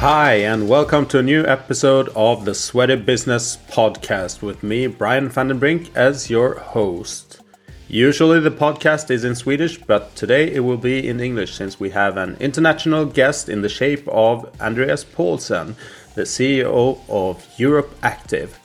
[0.00, 5.28] Hi, and welcome to a new episode of the Sweaty Business Podcast with me, Brian
[5.28, 7.40] van den Brink, as your host.
[7.88, 11.90] Usually the podcast is in Swedish, but today it will be in English since we
[11.90, 15.74] have an international guest in the shape of Andreas Paulsen,
[16.14, 18.56] the CEO of Europe Active.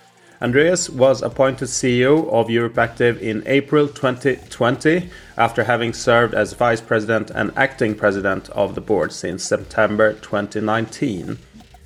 [0.44, 6.82] Andreas was appointed CEO of Europe Active in April 2020 after having served as vice
[6.82, 11.38] president and acting president of the board since September 2019.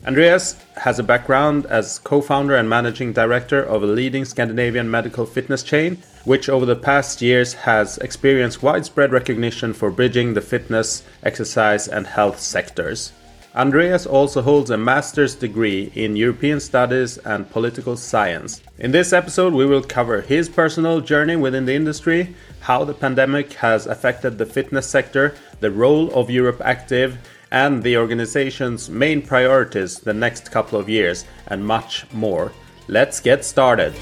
[0.07, 5.27] Andreas has a background as co founder and managing director of a leading Scandinavian medical
[5.27, 11.03] fitness chain, which over the past years has experienced widespread recognition for bridging the fitness,
[11.21, 13.11] exercise, and health sectors.
[13.57, 18.61] Andreas also holds a master's degree in European Studies and Political Science.
[18.77, 23.53] In this episode, we will cover his personal journey within the industry, how the pandemic
[23.53, 27.17] has affected the fitness sector, the role of Europe Active,
[27.49, 32.51] and the organization's main priorities the next couple of years, and much more.
[32.87, 33.95] Let's get started.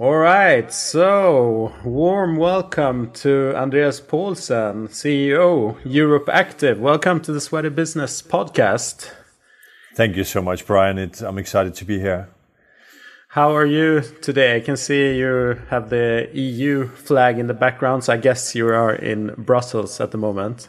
[0.00, 6.78] All right, so warm welcome to Andreas Paulsen, CEO, Europe Active.
[6.78, 9.10] Welcome to the Sweaty Business Podcast.
[9.96, 10.98] Thank you so much, Brian.
[10.98, 12.28] It's, I'm excited to be here.
[13.30, 14.54] How are you today?
[14.54, 18.68] I can see you have the EU flag in the background, so I guess you
[18.68, 20.68] are in Brussels at the moment.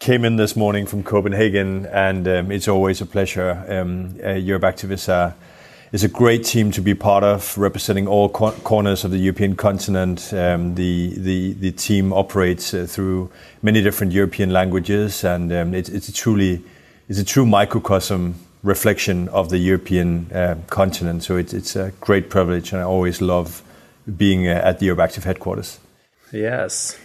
[0.00, 3.64] Came in this morning from Copenhagen, and um, it's always a pleasure.
[3.68, 5.36] Um, uh, Europe Active is a
[5.92, 9.56] is a great team to be part of, representing all co- corners of the European
[9.56, 10.32] continent.
[10.32, 13.30] Um, the, the the team operates uh, through
[13.62, 16.62] many different European languages, and um, it's, it's a truly
[17.08, 21.22] it's a true microcosm reflection of the European uh, continent.
[21.22, 23.62] So it's it's a great privilege, and I always love
[24.16, 25.78] being uh, at the Europe Active headquarters.
[26.32, 26.98] Yes.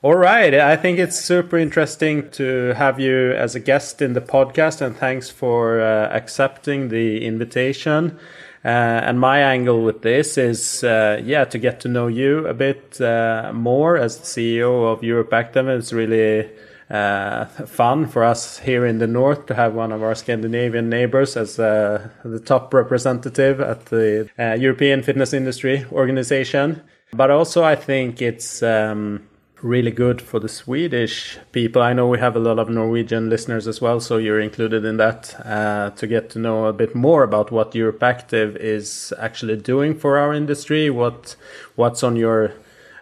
[0.00, 0.54] All right.
[0.54, 4.96] I think it's super interesting to have you as a guest in the podcast, and
[4.96, 8.16] thanks for uh, accepting the invitation.
[8.64, 12.54] Uh, and my angle with this is, uh, yeah, to get to know you a
[12.54, 15.66] bit uh, more as the CEO of Europe Active.
[15.66, 16.48] It's really
[16.88, 21.36] uh, fun for us here in the north to have one of our Scandinavian neighbors
[21.36, 26.82] as uh, the top representative at the European Fitness Industry Organization.
[27.12, 29.26] But also, I think it's um,
[29.62, 31.82] really good for the Swedish people.
[31.82, 34.96] I know we have a lot of Norwegian listeners as well, so you're included in
[34.98, 39.56] that uh, to get to know a bit more about what Europe Active is actually
[39.56, 41.36] doing for our industry, what
[41.74, 42.52] what's on your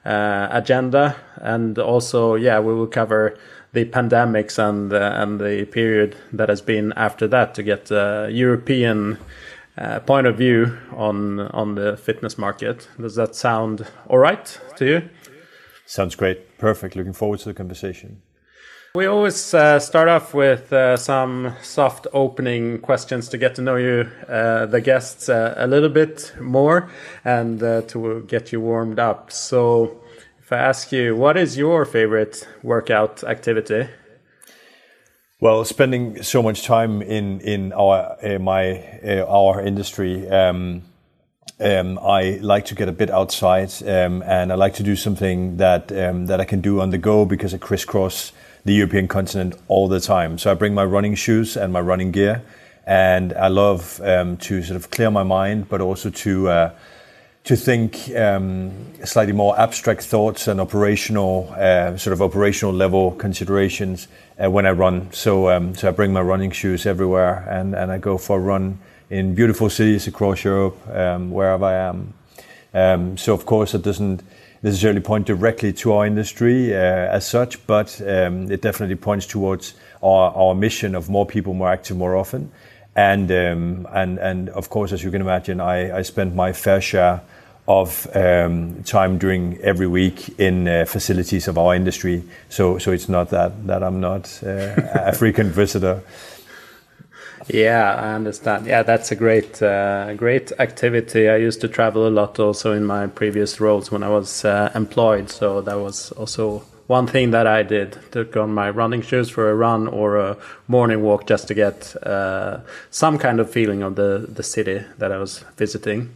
[0.04, 3.36] uh, agenda, and also, yeah, we will cover
[3.72, 8.28] the pandemics and uh, and the period that has been after that to get a
[8.30, 9.18] European.
[9.78, 12.88] Uh, point of view on on the fitness market.
[12.98, 15.10] Does that sound all right to you?
[15.84, 16.45] Sounds great.
[16.58, 16.96] Perfect.
[16.96, 18.22] Looking forward to the conversation.
[18.96, 23.76] We always uh, start off with uh, some soft opening questions to get to know
[23.76, 26.88] you, uh, the guests, uh, a little bit more
[27.22, 29.30] and uh, to get you warmed up.
[29.30, 30.00] So,
[30.40, 33.88] if I ask you, what is your favorite workout activity?
[35.40, 40.26] Well, spending so much time in in our uh, my our industry.
[40.30, 40.84] Um,
[41.58, 45.56] um, I like to get a bit outside, um, and I like to do something
[45.56, 48.32] that um, that I can do on the go because I crisscross
[48.64, 50.38] the European continent all the time.
[50.38, 52.42] So I bring my running shoes and my running gear,
[52.86, 56.70] and I love um, to sort of clear my mind, but also to uh,
[57.44, 64.08] to think um, slightly more abstract thoughts and operational uh, sort of operational level considerations
[64.42, 65.10] uh, when I run.
[65.12, 68.40] So um, so I bring my running shoes everywhere, and and I go for a
[68.40, 68.78] run
[69.10, 72.14] in beautiful cities across Europe, um, wherever I am.
[72.74, 74.22] Um, so, of course, it doesn't
[74.62, 79.74] necessarily point directly to our industry uh, as such, but um, it definitely points towards
[80.02, 82.50] our, our mission of more people, more active, more often.
[82.94, 86.80] And um, and and of course, as you can imagine, I, I spend my fair
[86.80, 87.20] share
[87.68, 92.24] of um, time during every week in uh, facilities of our industry.
[92.48, 96.02] So so it's not that that I'm not uh, a frequent visitor.
[97.48, 98.66] Yeah, I understand.
[98.66, 101.28] Yeah, that's a great, uh, great activity.
[101.28, 104.72] I used to travel a lot also in my previous roles when I was uh,
[104.74, 105.30] employed.
[105.30, 107.98] So that was also one thing that I did.
[108.10, 111.94] Took on my running shoes for a run or a morning walk just to get
[112.04, 112.58] uh,
[112.90, 116.10] some kind of feeling of the the city that I was visiting.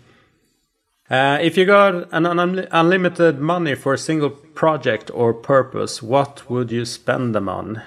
[1.08, 6.48] Uh, if you got an un unlimited money for a single project or purpose, what
[6.50, 7.82] would you spend them on?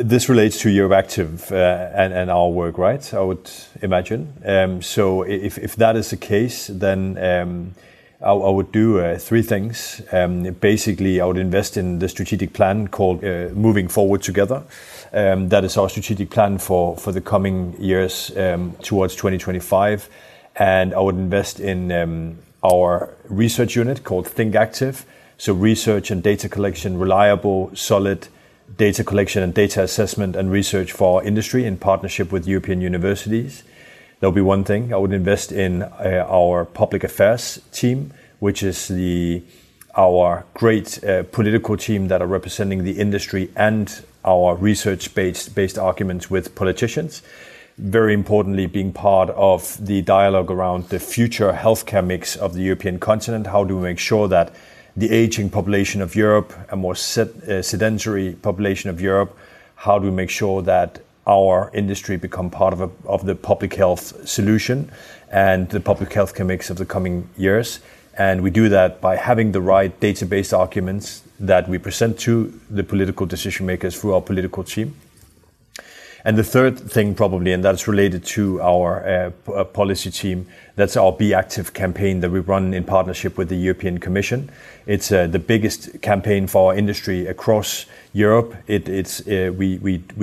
[0.00, 3.12] This relates to Europe Active uh, and, our work, right?
[3.12, 3.50] I would
[3.82, 4.32] imagine.
[4.44, 7.74] Um, so if, that is the case, then um,
[8.22, 10.00] I, would do uh, three things.
[10.12, 14.62] Um, basically, I would invest in the strategic plan called uh, Moving Forward Together.
[15.10, 18.30] That is our strategic plan for, for the coming years
[18.82, 20.08] towards 2025.
[20.54, 25.04] And I would invest in our research unit called Think Active.
[25.38, 28.28] So, research and data collection, reliable, solid
[28.76, 33.62] data collection and data assessment and research for industry in partnership with European universities.
[34.20, 34.92] That'll be one thing.
[34.92, 39.42] I would invest in uh, our public affairs team, which is the
[39.96, 45.78] our great uh, political team that are representing the industry and our research based based
[45.78, 47.22] arguments with politicians.
[47.78, 52.98] Very importantly, being part of the dialogue around the future healthcare mix of the European
[52.98, 53.46] continent.
[53.46, 54.52] How do we make sure that
[54.98, 59.36] the aging population of Europe, a more uh, sedentary population of Europe,
[59.76, 63.74] how do we make sure that our industry become part of, a, of the public
[63.74, 64.90] health solution
[65.30, 67.80] and the public health mix of the coming years.
[68.16, 72.82] And we do that by having the right database arguments that we present to the
[72.82, 74.96] political decision makers through our political team.
[76.28, 79.02] And the third thing, probably, and that's related to our
[79.48, 80.46] uh, uh, policy team,
[80.76, 84.50] that's our Be Active campaign that we run in partnership with the European Commission.
[84.84, 88.54] It's uh, the biggest campaign for our industry across Europe.
[88.68, 88.76] We,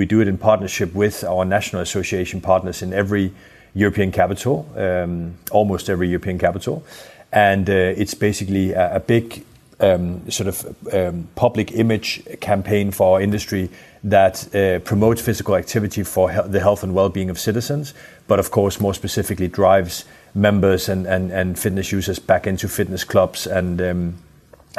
[0.06, 3.32] do it in partnership with our national association partners in every
[3.74, 6.84] European capital, um, almost every European capital.
[7.32, 9.44] And it's basically a, a big
[9.80, 13.70] um, sort of um, public image campaign for our industry
[14.10, 17.92] that uh, promotes physical activity for he- the health and well-being of citizens,
[18.28, 23.04] but of course more specifically drives members and, and, and fitness users back into fitness
[23.04, 24.14] clubs and um,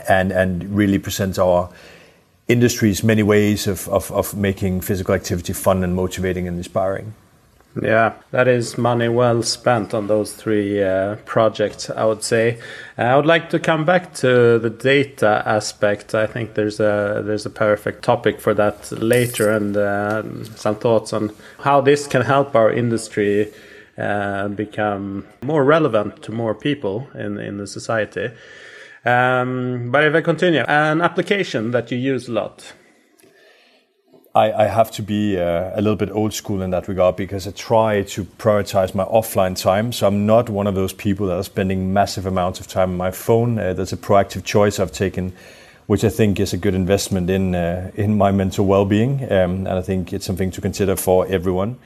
[0.08, 1.70] and and really presents our
[2.48, 7.14] industry's many ways of, of, of making physical activity fun and motivating and inspiring.
[7.82, 12.60] Yeah, that is money well spent on those three uh, projects, I would say.
[12.98, 16.16] Uh, I would like to come back to the data aspect.
[16.16, 20.24] I think there's a there's a perfect topic for that later, and uh,
[20.56, 23.52] some thoughts on how this can help our industry
[23.98, 28.32] uh, become more relevant to more people in in the society.
[29.06, 32.74] Um, but if I continue, an application that you use a lot.
[34.38, 37.48] I, I have to be uh, a little bit old school in that regard because
[37.48, 39.92] I try to prioritize my offline time.
[39.92, 42.98] So I'm not one of those people that are spending massive amounts of time on
[42.98, 43.58] my phone.
[43.58, 45.34] Uh, that's a proactive choice I've taken,
[45.88, 49.70] which I think is a good investment in uh, in my mental well-being, um, and
[49.70, 51.78] I think it's something to consider for everyone.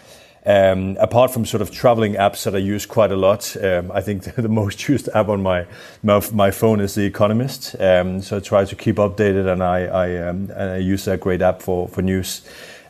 [0.44, 4.02] Um, apart from sort of traveling apps that I use quite a lot, um, I
[4.02, 5.66] think the, most used app on my
[6.02, 7.76] my, my phone is The Economist.
[7.80, 11.42] Um, so I try to keep updated, and I I, um, I use that great
[11.42, 12.42] app for for news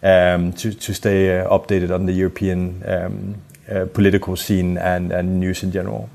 [0.02, 3.36] um, to to stay uh, updated on the European um,
[3.70, 6.10] uh, political scene and and news in general.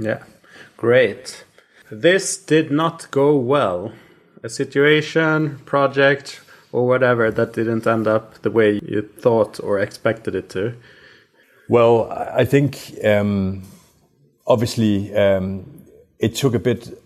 [0.00, 0.22] Yeah,
[0.78, 1.44] great.
[1.90, 3.92] This did not go well.
[4.42, 6.40] A situation, project,
[6.72, 10.74] or whatever that didn't end up the way you thought or expected it to?
[11.68, 13.62] Well, I think um,
[14.46, 15.82] obviously um,
[16.18, 17.02] it took a bit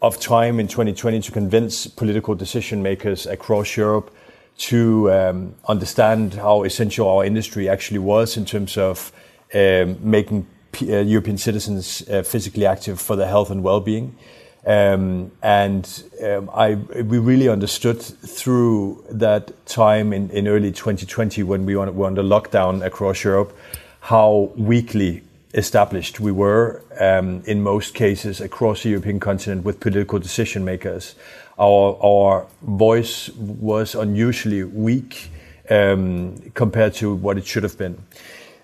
[0.00, 4.14] of time in 2020 to convince political decision makers across Europe
[4.58, 9.12] to um, understand how essential our industry actually was in terms of
[9.54, 14.16] um, making P- uh, European citizens uh, physically active for their health and well-being.
[14.66, 21.64] Um, and um, I, we really understood through that time in, in early 2020 when
[21.64, 23.56] we were under lockdown across Europe
[24.00, 25.22] how weakly
[25.54, 31.14] established we were um, in most cases across the European continent with political decision makers.
[31.58, 35.30] Our, our voice was unusually weak
[35.70, 37.98] um, compared to what it should have been.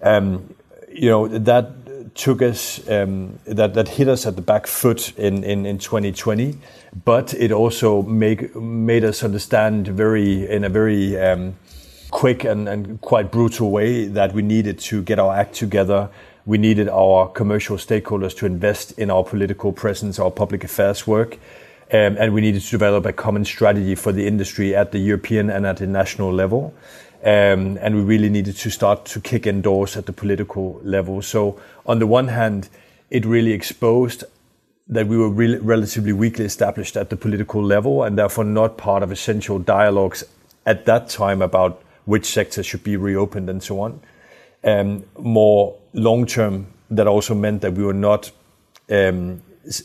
[0.03, 0.55] Um,
[0.93, 1.84] you know, that
[2.15, 6.57] took us um, that that hit us at the back foot in in, in 2020,
[7.05, 11.57] but it also make made us understand very in a very um,
[12.11, 16.09] quick and, and quite brutal way that we needed to get our act together.
[16.47, 21.39] We needed our commercial stakeholders to invest in our political presence, our public affairs work.
[21.93, 25.51] Um, and we needed to develop a common strategy for the industry at the European
[25.51, 26.75] and at the national level.
[27.25, 31.23] Um, and we really needed to start to kick in doors at the political level.
[31.23, 32.69] So, on the one hand,
[33.11, 34.25] it really exposed
[34.87, 39.03] that we were really relatively weakly established at the political level and therefore not part
[39.03, 40.23] of essential dialogues
[40.67, 44.01] at that time about which sectors should be reopened and so on.
[44.63, 48.31] Um, more long term, that also meant that we were not
[48.91, 49.43] um,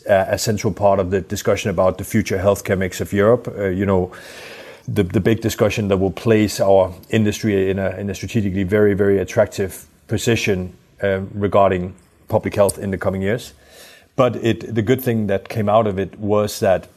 [0.07, 3.47] a central part of the discussion about the future healthcare mix of Europe.
[3.57, 4.11] Uh, you know,
[4.93, 8.93] the, the big discussion that will place our industry in a, in a strategically very,
[8.93, 11.93] very attractive position uh, regarding
[12.27, 13.53] public health in the coming years.
[14.15, 16.87] but it, the good thing that came out of it was that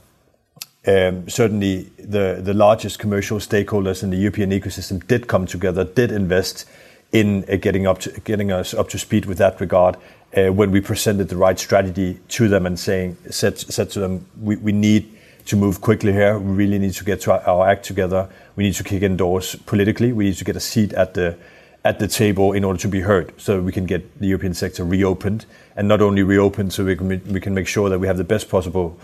[0.87, 6.11] um, certainly the, the largest commercial stakeholders in the European ecosystem did come together, did
[6.11, 6.67] invest
[7.13, 9.97] in uh, getting up to, getting us up to speed with that regard.
[10.37, 14.27] Uh, when we presented the right strategy to them and saying said said to them,
[14.41, 15.07] we, we need
[15.47, 16.39] to move quickly here.
[16.39, 18.29] We really need to get to our, act together.
[18.57, 20.13] We need to kick indoors politically.
[20.13, 21.37] We need to get a seat at the
[21.85, 24.85] at the table in order to be heard, so we can get the European sector
[24.85, 28.17] reopened, and not only reopened, so we can we can make sure that we have
[28.17, 28.99] the best possible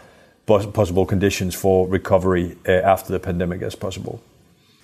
[0.46, 4.22] possible conditions for recovery uh, after the pandemic as possible.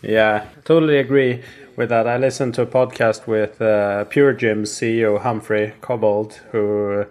[0.03, 1.43] Yeah, totally agree
[1.77, 2.07] with that.
[2.07, 7.07] I listened to a podcast with uh, Pure Gym CEO Humphrey Cobbold, who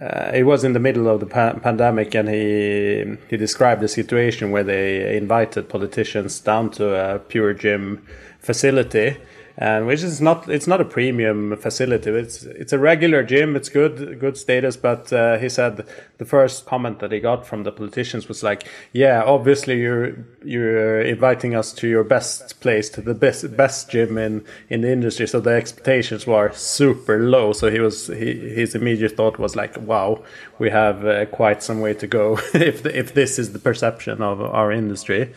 [0.00, 3.88] uh, it was in the middle of the pa pandemic, and he he described the
[3.88, 8.04] situation where they invited politicians down to a Pure Gym
[8.40, 9.16] facility
[9.56, 12.10] and which is not it's not a premium facility.
[12.10, 13.54] It's it's a regular gym.
[13.54, 14.76] It's good good status.
[14.76, 15.86] But uh, he said
[16.18, 21.00] the first comment that he got from the politicians was like yeah obviously you're you're
[21.00, 25.28] inviting us to your best place to the best best gym in in the industry.
[25.28, 27.52] So the expectations were super low.
[27.52, 30.24] So he was he, his immediate thought was like wow
[30.58, 34.20] we have uh, quite some way to go if the, if this is the perception
[34.20, 35.32] of our industry.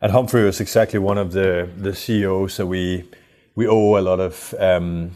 [0.00, 3.04] And Humphrey was exactly one of the the CEOs that we
[3.56, 5.10] we owe a lot of um,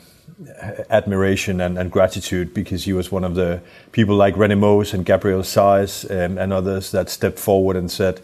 [0.88, 3.60] admiration and, and, gratitude because he was one of the
[3.92, 8.20] people like René Moos and Gabriel Saez um, and others that stepped forward and said,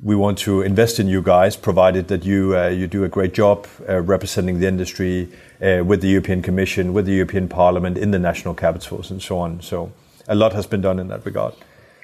[0.00, 3.34] "We want to invest in you guys, provided that you uh, you do a great
[3.34, 5.28] job uh, representing the industry
[5.60, 9.38] uh, with the European Commission, with the European Parliament, in the national capitals, and so
[9.38, 9.92] on." So
[10.28, 11.54] a lot has been done in that regard.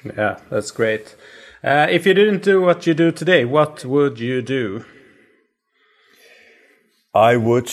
[0.03, 1.15] Yeah, that's great.
[1.63, 4.85] Uh, if you didn't do what you do today, what would you do?
[7.13, 7.71] I would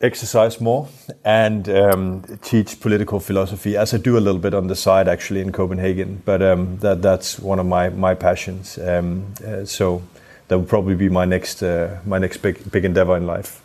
[0.00, 0.88] exercise more
[1.24, 5.40] and um, teach political philosophy, as I do a little bit on the side actually
[5.40, 6.22] in Copenhagen.
[6.24, 8.78] But um, that that's one of my my passions.
[8.78, 10.02] Um, uh, so
[10.48, 13.62] that would probably be my next uh, my next big big endeavor in life.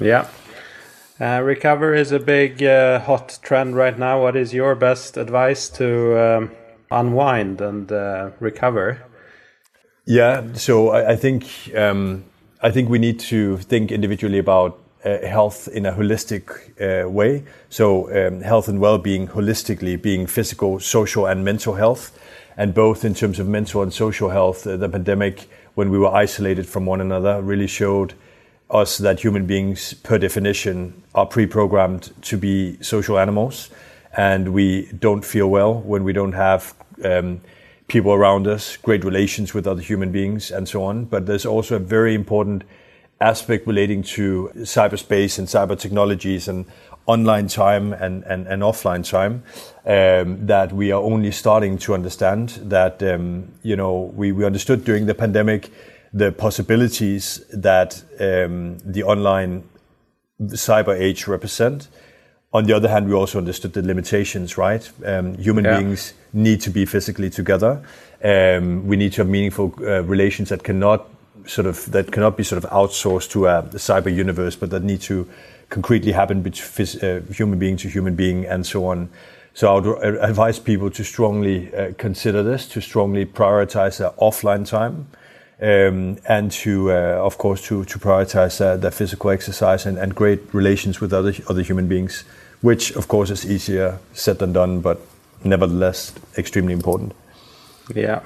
[0.00, 0.28] Yeah.
[1.20, 4.20] Uh, recover is a big uh, hot trend right now.
[4.20, 6.50] What is your best advice to um,
[6.90, 9.02] unwind and uh, recover?
[10.04, 12.24] Yeah, so I, I think um,
[12.64, 16.44] I think we need to think individually about uh, health in a holistic
[16.80, 17.42] uh, way.
[17.70, 22.16] So, um, health and well being holistically being physical, social, and mental health.
[22.56, 26.14] And both in terms of mental and social health, uh, the pandemic, when we were
[26.14, 28.14] isolated from one another, really showed
[28.70, 33.70] us that human beings, per definition, are pre programmed to be social animals.
[34.16, 37.40] And we don't feel well when we don't have um,
[37.92, 41.04] people around us, great relations with other human beings, and so on.
[41.04, 42.64] But there's also a very important
[43.20, 46.64] aspect relating to cyberspace and cyber technologies and
[47.06, 49.42] online time and, and, and offline time
[49.84, 54.84] um, that we are only starting to understand that um, you know we, we understood
[54.84, 55.70] during the pandemic
[56.12, 59.62] the possibilities that um, the online
[60.42, 61.88] cyber age represent
[62.52, 64.90] on the other hand, we also understood the limitations, right?
[65.04, 65.78] Um, human yeah.
[65.78, 67.82] beings need to be physically together.
[68.22, 71.08] Um, we need to have meaningful uh, relations that cannot
[71.46, 74.82] sort of that cannot be sort of outsourced to a, a cyber universe, but that
[74.82, 75.28] need to
[75.70, 79.08] concretely happen between uh, human being to human being and so on.
[79.54, 84.66] So I would advise people to strongly uh, consider this, to strongly prioritize their offline
[84.66, 85.08] time,
[85.60, 86.94] um, and to, uh,
[87.24, 91.32] of course, to to prioritize uh, their physical exercise and, and great relations with other
[91.48, 92.24] other human beings
[92.62, 95.00] which of course is easier said than done, but
[95.44, 97.12] nevertheless extremely important.
[97.94, 98.20] Yeah,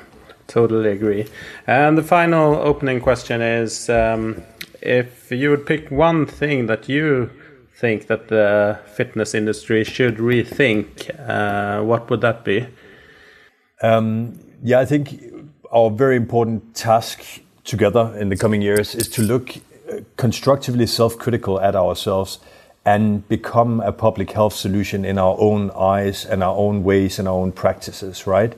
[0.47, 1.27] totally agree.
[1.67, 4.43] And the final opening question is um,
[4.81, 7.31] if you would pick one thing that you
[7.75, 12.67] think that the fitness industry should rethink, uh, what would that be?
[13.83, 15.23] Um, yeah, I think
[15.71, 17.23] our very important task
[17.65, 22.39] together in the coming years is to look uh, constructively self critical at ourselves
[22.87, 27.27] and become a public health solution in our own eyes and our own ways and
[27.27, 28.55] our own practices, right?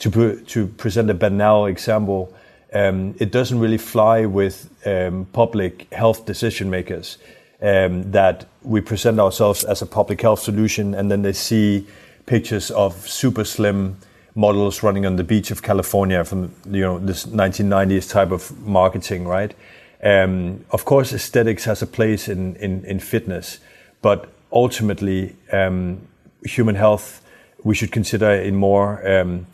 [0.00, 2.32] To, to present a banal example,
[2.74, 7.16] um, it doesn't really fly with um, public health decision makers
[7.62, 11.86] um, that we present ourselves as a public health solution and then they see
[12.26, 13.96] pictures of super slim
[14.34, 19.26] models running on the beach of California from you know this 1990s type of marketing,
[19.26, 19.54] right?
[20.02, 23.58] Um, of course, aesthetics has a place in, in, in fitness,
[24.02, 26.00] but ultimately, um,
[26.44, 27.22] human health
[27.62, 29.46] we should consider in more um,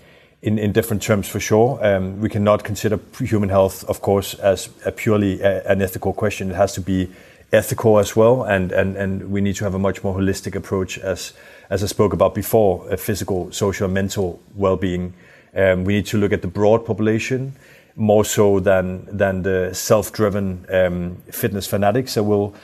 [0.43, 1.85] in, in different terms for sure.
[1.85, 6.51] Um, we cannot consider human health, of course, as a purely uh, an ethical question.
[6.51, 7.11] It has to be
[7.53, 10.99] ethical as well, and, and, and we need to have a much more holistic approach
[10.99, 11.33] as
[11.69, 15.15] as I spoke about before, a physical, social, mental well-being.
[15.53, 17.55] Um, we need to look at the broad population
[17.97, 22.55] more so than than the self-driven um, fitness fanatics that will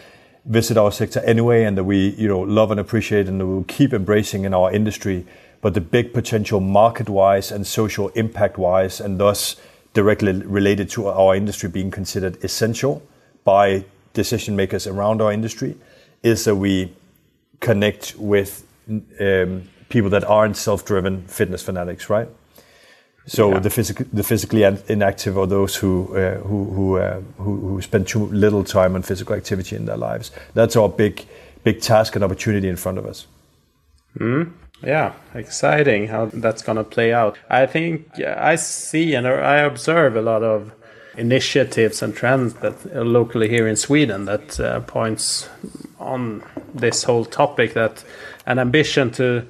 [0.44, 3.64] visit our sector anyway, and that we you know love and appreciate, and that we'll
[3.64, 5.26] keep embracing in our industry.
[5.60, 9.56] But the big potential market-wise and social impact-wise, and thus
[9.94, 13.02] directly related to our industry being considered essential
[13.44, 15.76] by decision makers around our industry
[16.22, 16.92] is that we
[17.60, 18.66] connect with
[19.20, 22.28] um, people that aren't self-driven fitness fanatics, right?
[23.26, 23.58] So yeah.
[23.60, 28.08] the, physic- the physically inactive or those who uh, who who, uh, who, who spend
[28.08, 30.32] too little time on physical activity in their lives.
[30.54, 31.24] That's our big
[31.62, 33.26] big task and opportunity in front of us.
[34.18, 34.52] Mm.
[34.82, 37.38] Yeah, exciting how that's going to play out.
[37.48, 40.72] I think I see and I observe a lot of
[41.16, 45.48] initiatives and trends that uh, locally here in Sweden that uh, points
[46.00, 46.42] on
[46.74, 48.02] this whole topic that
[48.46, 49.46] an ambition to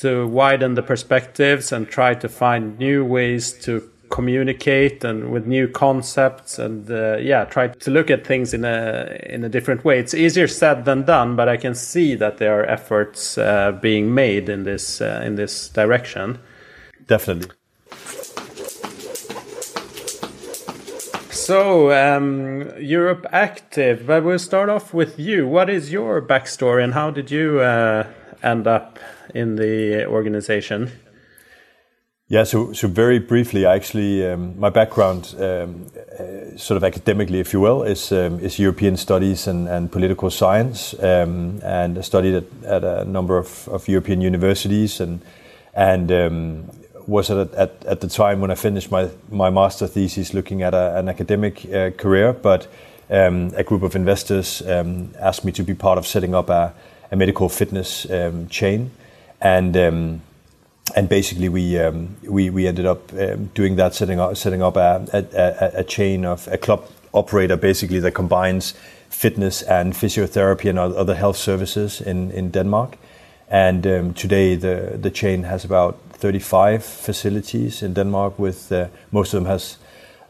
[0.00, 5.68] to widen the perspectives and try to find new ways to communicate and with new
[5.68, 9.98] concepts and uh, yeah try to look at things in a in a different way.
[9.98, 14.14] It's easier said than done but i can see that there are efforts uh, being
[14.14, 16.38] made in this uh, in this direction.
[17.06, 17.54] Definitely.
[21.30, 25.46] So um, europe active but we'll start off with you.
[25.46, 28.06] What is your backstory and how did you uh,
[28.42, 28.98] end up
[29.34, 30.90] in the organization?
[32.30, 35.86] Yeah, so so very briefly, I actually, um, my background, um,
[36.20, 40.30] uh, sort of academically, if you will, is um, is European studies and, and political
[40.30, 45.20] science, um, and I studied at, at a number of, of European universities, and
[45.72, 46.70] and um,
[47.06, 50.74] was at, at at the time when I finished my my master thesis looking at
[50.74, 52.68] a, an academic uh, career, but
[53.08, 54.60] um, a group of investors
[55.18, 56.74] asked me to be part of setting up a,
[57.10, 58.06] a medical fitness
[58.50, 58.90] chain,
[59.40, 60.20] and
[60.94, 64.76] and basically we um, we we ended up um, doing that, setting up setting up
[64.76, 68.74] a, a, a, chain of a club operator basically that combines
[69.10, 72.96] fitness and physiotherapy and other health services in in Denmark.
[73.50, 78.38] And um, today the the chain has about 35 facilities in Denmark.
[78.38, 79.78] With uh, most of them has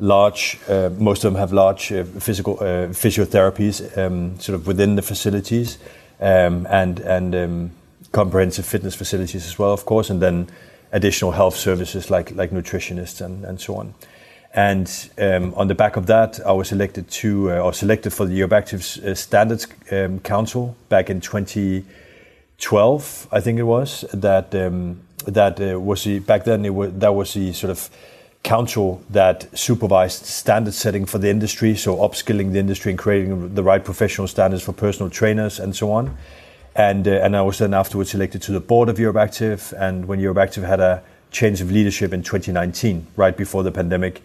[0.00, 4.96] large, uh, most of them have large uh, physical uh, physiotherapies um, sort of within
[4.96, 5.78] the facilities,
[6.20, 7.70] um, and and um,
[8.12, 10.48] comprehensive fitness facilities as well, of course, and then
[10.92, 13.92] additional health services like like nutritionists and, and so on.
[14.54, 18.26] And um, on the back of that, I was elected to uh, or selected for
[18.26, 24.06] the Europe uh, Standards um, Council back in 2012, I think it was.
[24.14, 27.90] That um, that uh, was the back then it was that was the sort of
[28.42, 33.62] council that supervised standard setting for the industry, so upskilling the industry and creating the
[33.62, 36.16] right professional standards for personal trainers and so on
[36.78, 39.74] and uh, and I was then afterwards elected to the board of Europe Active.
[39.76, 44.22] And when Europe Active had a change of leadership in 2019, right before the pandemic,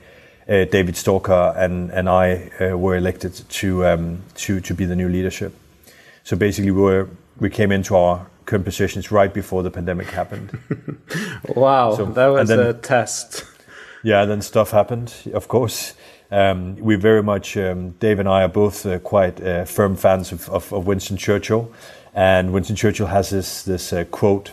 [0.48, 4.96] uh, David Stalker and and I uh, were elected to um, to to be the
[4.96, 5.54] new leadership.
[6.24, 10.60] So basically, we were we came into our current positions right before the pandemic happened.
[11.56, 13.46] wow, so, that was then, a test.
[14.04, 15.94] Yeah, then stuff happened, of course.
[16.30, 20.32] Um, we very much, um, Dave and I are both uh, quite uh, firm fans
[20.32, 21.72] of, of, of Winston Churchill.
[22.14, 24.52] And Winston Churchill has this this uh, quote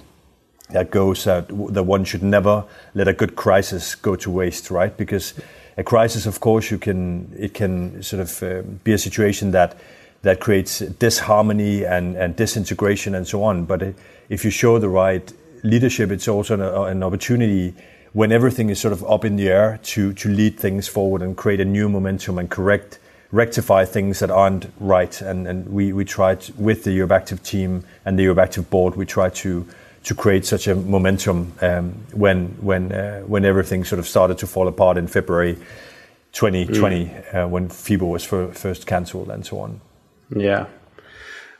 [0.71, 4.97] that goes uh, that one should never let a good crisis go to waste, right?
[4.97, 5.35] Because
[5.77, 9.77] a crisis, of course, you can it can sort of uh, be a situation that
[10.23, 13.65] that creates disharmony and, and disintegration and so on.
[13.65, 13.95] But
[14.29, 17.75] if you show the right leadership, it's also an, an opportunity
[18.13, 21.37] when everything is sort of up in the air to to lead things forward and
[21.37, 22.99] create a new momentum and correct
[23.33, 25.21] rectify things that aren't right.
[25.21, 28.97] And, and we, we tried with the Europe Active team and the Europe Active board,
[28.97, 29.67] we tried to
[30.03, 34.47] to create such a momentum um, when when uh, when everything sort of started to
[34.47, 35.57] fall apart in February
[36.33, 37.35] 2020 mm.
[37.35, 39.81] uh, when FIBO was for, first cancelled and so on.
[40.35, 40.67] Yeah.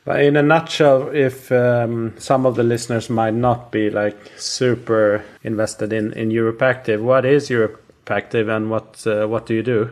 [0.03, 5.23] But in a nutshell, if um, some of the listeners might not be like super
[5.43, 9.63] invested in, in Europe Active, what is Europe Active and what uh, what do you
[9.63, 9.91] do?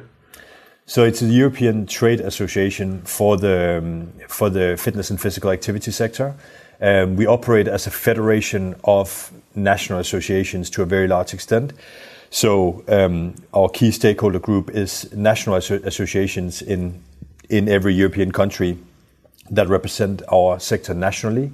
[0.90, 5.92] So it's a European trade association for the um, for the fitness and physical activity
[5.92, 6.34] sector.
[6.82, 11.74] Um, we operate as a federation of national associations to a very large extent.
[12.32, 17.04] So um, our key stakeholder group is national asso- associations in
[17.50, 18.76] in every European country
[19.52, 21.52] that represent our sector nationally.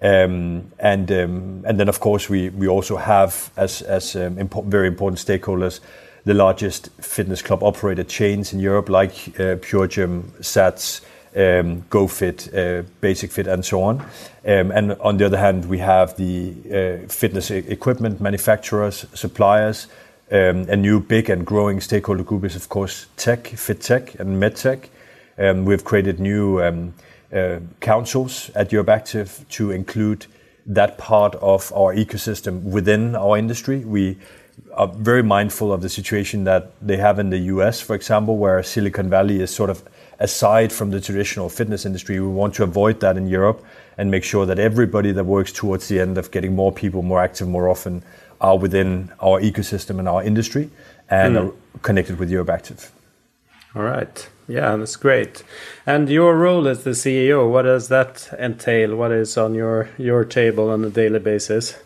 [0.00, 4.64] Um, and um, and then of course we we also have as as um, impo-
[4.64, 5.80] very important stakeholders
[6.28, 11.00] the largest fitness club operator chains in Europe, like uh, Pure Gym, SATS,
[11.34, 14.00] um, GoFit, uh, Basic Fit, and so on.
[14.44, 19.86] Um, and on the other hand, we have the uh, fitness equipment manufacturers, suppliers.
[20.30, 24.38] Um, a new big and growing stakeholder group is, of course, tech, fit tech, and
[24.38, 24.90] med tech.
[25.38, 26.92] Um, we've created new
[27.80, 30.26] councils at Europe Active to include
[30.66, 33.78] that part of our ecosystem within our industry.
[33.78, 34.18] We
[34.74, 38.62] are very mindful of the situation that they have in the US, for example, where
[38.62, 39.82] Silicon Valley is sort of
[40.18, 42.20] aside from the traditional fitness industry.
[42.20, 43.64] We want to avoid that in Europe
[43.96, 47.20] and make sure that everybody that works towards the end of getting more people more
[47.20, 48.02] active more often
[48.40, 50.70] are within our ecosystem and our industry
[51.10, 51.48] and mm.
[51.48, 52.92] are connected with Europe Active.
[53.74, 54.28] All right.
[54.46, 55.44] Yeah, that's great.
[55.86, 58.96] And your role as the CEO, what does that entail?
[58.96, 61.76] What is on your your table on a daily basis?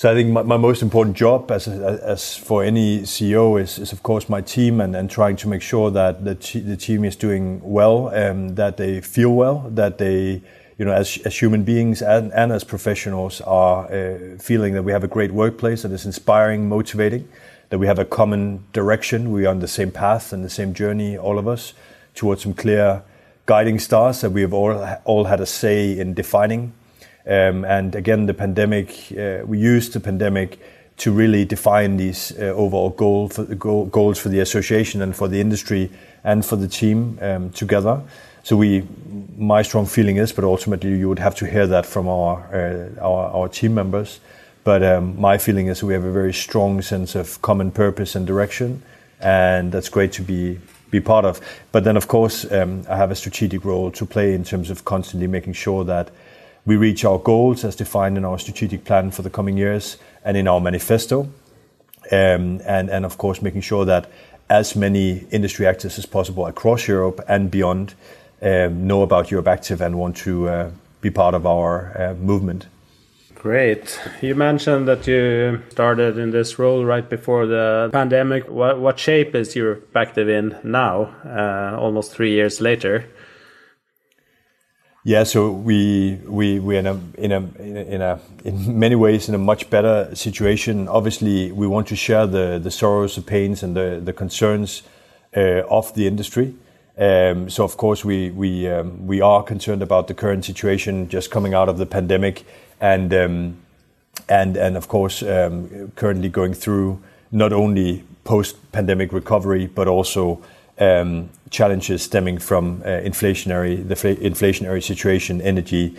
[0.00, 3.92] So I think my, my most important job, as as for any CEO, is, is
[3.92, 7.16] of course my team and, and trying to make sure that the the team is
[7.16, 10.40] doing well, and that they feel well, that they
[10.78, 14.92] you know, as, as human beings and, and as professionals are uh, feeling that we
[14.92, 17.28] have a great workplace that is inspiring, motivating,
[17.68, 19.30] that we have a common direction.
[19.30, 21.74] We are on the same path and the same journey, all of us,
[22.14, 23.02] towards some clear
[23.44, 24.72] guiding stars that we have all
[25.04, 26.72] all had a say in defining.
[27.26, 30.58] Um, and again, the pandemic, uh, we used the pandemic
[30.98, 35.28] to really define these uh, overall goal for, goal, goals for the association and for
[35.28, 35.90] the industry
[36.24, 38.02] and for the team um, together.
[38.42, 38.86] So we,
[39.36, 43.00] my strong feeling is, but ultimately you would have to hear that from our uh,
[43.00, 44.20] our, our team members
[44.64, 48.26] but um, my feeling is we have a very strong sense of common purpose and
[48.26, 48.82] direction,
[49.20, 50.58] and that's great to be
[50.90, 51.40] be part of.
[51.72, 54.84] But then, of course, um, I have a strategic role to play in terms of
[54.84, 56.10] constantly making sure that
[56.70, 60.36] we reach our goals as defined in our strategic plan for the coming years and
[60.36, 61.22] in our manifesto,
[62.12, 64.08] um, and of course making sure that
[64.48, 67.94] as many industry actors as possible across Europe and beyond
[68.42, 72.68] um, know about Europe Active and want to uh, be part of our uh, movement.
[73.34, 73.98] Great.
[74.20, 78.48] You mentioned that you started in this role right before the pandemic.
[78.48, 83.06] What, shape is Europe Active in now, uh, almost three years later?
[85.02, 89.34] Yeah, so we we we in a in a in a in many ways in
[89.34, 90.88] a much better situation.
[90.88, 94.82] Obviously, we want to share the the sorrows, the pains, and the the concerns
[95.34, 96.54] uh, of the industry.
[96.98, 101.30] Um, so of course we we um, we are concerned about the current situation just
[101.30, 102.44] coming out of the pandemic
[102.78, 103.56] and um,
[104.28, 106.98] and and of course um, currently going through
[107.32, 110.42] not only post-pandemic recovery but also
[111.50, 115.96] challenges stemming from uh, inflationary the inflationary situation, energy,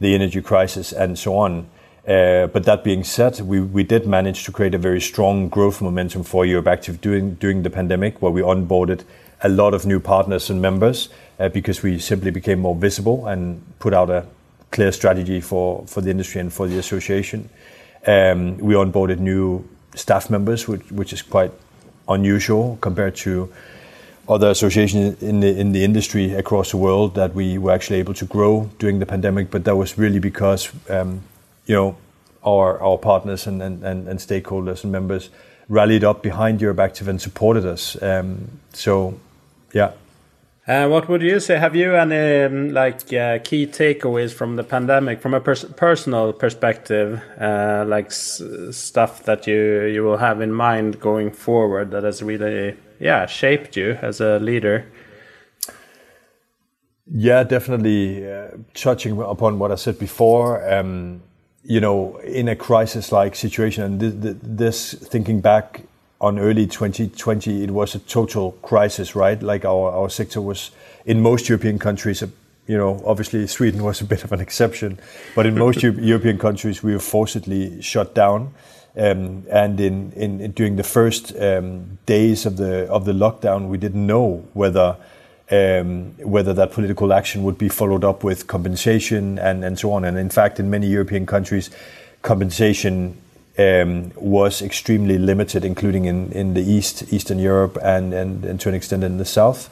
[0.00, 1.66] the energy crisis, and so on.
[2.06, 6.22] Uh, but that being said, we, did manage to create a very strong growth momentum
[6.22, 9.04] for Europe Active during during the pandemic, where we onboarded
[9.42, 13.62] a lot of new partners and members uh, because we simply became more visible and
[13.78, 14.26] put out a
[14.70, 17.48] clear strategy for, the industry and for the association.
[18.06, 21.52] Um, we onboarded new staff members, which is quite
[22.08, 23.52] unusual compared to
[24.28, 28.14] other associations in the in the industry across the world that we were actually able
[28.14, 29.50] to grow during the pandemic.
[29.50, 31.22] But that was really because um,
[31.66, 31.96] you know
[32.44, 35.30] our our partners and, and, and, stakeholders and members
[35.68, 38.00] rallied up behind Europe Active and supported us.
[38.02, 39.18] Um, so
[39.72, 39.92] yeah.
[40.66, 41.58] Uh, what would you say?
[41.58, 46.32] Have you any um, like uh, key takeaways from the pandemic, from a pers personal
[46.32, 52.22] perspective, uh, like stuff that you you will have in mind going forward that has
[52.22, 54.86] really yeah shaped you as a leader?
[57.06, 58.30] Yeah, definitely.
[58.30, 61.22] Uh, touching upon what I said before, um,
[61.62, 65.82] you know, in a crisis-like situation, and th th this thinking back
[66.20, 69.42] on early 2020, it was a total crisis, right?
[69.42, 70.70] Like our, our sector was
[71.04, 72.22] in most European countries,
[72.66, 74.98] you know, obviously Sweden was a bit of an exception,
[75.34, 78.54] but in most European countries, we were forcibly shut down.
[78.96, 83.76] Um, and in, in, during the first um, days of the of the lockdown, we
[83.76, 84.96] didn't know whether
[85.50, 90.04] um, whether that political action would be followed up with compensation and, and so on.
[90.04, 91.70] And in fact, in many European countries,
[92.22, 93.20] compensation
[93.58, 98.68] um, was extremely limited, including in, in the East, Eastern Europe, and, and, and to
[98.68, 99.68] an extent in the South.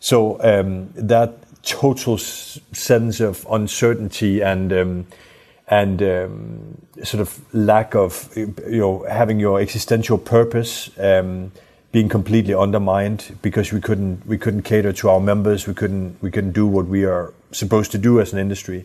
[0.00, 5.06] So um, that total sense of uncertainty and um,
[5.70, 11.52] and um, sort of lack of you know having your existential purpose um,
[11.92, 16.30] being completely undermined because we couldn't we couldn't cater to our members, we couldn't we
[16.30, 18.84] couldn't do what we are supposed to do as an industry.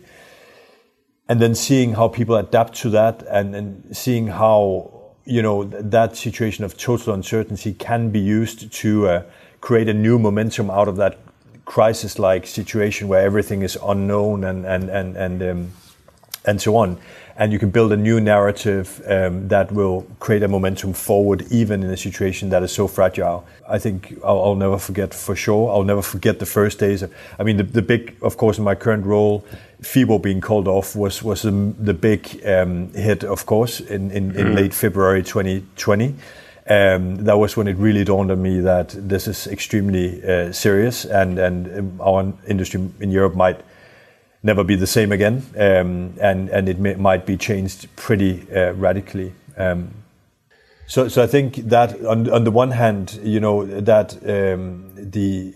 [1.28, 4.92] And then seeing how people adapt to that and, and seeing how
[5.24, 9.22] you know that situation of total uncertainty can be used to uh,
[9.60, 11.18] create a new momentum out of that
[11.64, 15.72] crisis-like situation where everything is unknown and and and and um,
[16.46, 16.98] and so on.
[17.38, 21.82] And you can build a new narrative um, that will create a momentum forward, even
[21.82, 23.44] in a situation that is so fragile.
[23.68, 25.70] I think I'll, I'll, never forget for sure.
[25.70, 27.02] I'll never forget the first days.
[27.02, 29.44] Of, I mean, the, the big, of course, in my current role,
[29.82, 34.34] FIBO being called off was was the, the big um, hit, of course, in, in,
[34.34, 34.54] in mm.
[34.54, 36.14] late February 2020.
[36.68, 41.04] Um, that was when it really dawned on me that this is extremely uh, serious,
[41.04, 43.60] and and our industry in Europe might
[44.42, 48.72] never be the same again, um, and and it may, might be changed pretty uh,
[48.72, 49.32] radically.
[49.56, 49.90] Um,
[50.86, 55.54] so, so I think that on on the one hand, you know that um, the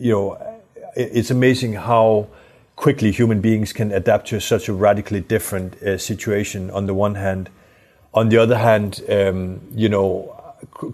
[0.00, 0.58] you know
[0.94, 2.28] it's amazing how
[2.76, 6.70] quickly human beings can adapt to such a radically different uh, situation.
[6.70, 7.48] On the one hand,
[8.12, 10.32] on the other hand, um, you know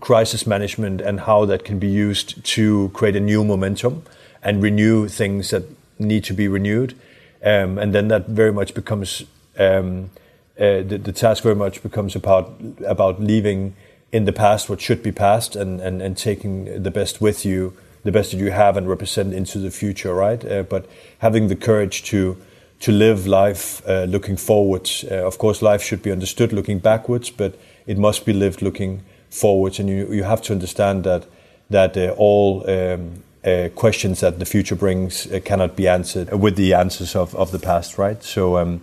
[0.01, 4.03] crisis management and how that can be used to create a new momentum
[4.43, 5.65] and renew things that
[5.99, 6.95] need to be renewed
[7.45, 9.25] um, and then that very much becomes
[9.59, 10.11] um,
[10.59, 12.55] uh, the, the, task very much becomes about
[12.87, 13.75] about leaving
[14.13, 17.75] in the past what should be past and, and, and taking the best with you,
[18.05, 20.45] the best that you have and represent into the future, right?
[20.45, 20.87] Uh, but
[21.19, 22.37] having the courage to
[22.81, 25.05] to live life uh, looking forwards.
[25.09, 27.55] Uh, of course, life should be understood looking backwards, but
[27.87, 31.27] it must be lived looking forwards, and you you have to understand that
[31.71, 36.57] that uh, all um, uh, questions that the future brings uh, cannot be answered with
[36.57, 38.23] the answers of, of the past, right?
[38.23, 38.81] So, um,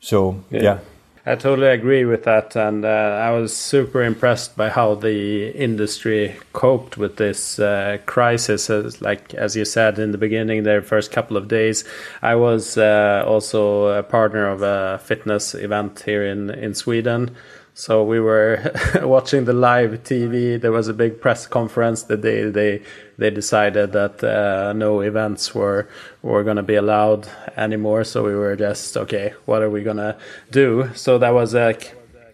[0.00, 0.62] so yeah.
[0.62, 0.78] yeah.
[1.26, 6.34] I totally agree with that, and uh, I was super impressed by how the industry
[6.54, 8.70] coped with this uh, crisis.
[8.70, 11.84] As, like as you said in the beginning, their first couple of days,
[12.22, 17.36] I was uh, also a partner of a fitness event here in in Sweden,
[17.74, 20.60] so we were watching the live TV.
[20.60, 22.82] There was a big press conference the day they
[23.16, 25.88] they decided that uh, no events were
[26.22, 28.04] were going to be allowed anymore.
[28.04, 29.34] So we were just okay.
[29.46, 30.16] What are we gonna
[30.50, 30.90] do?
[30.94, 31.76] So that was a,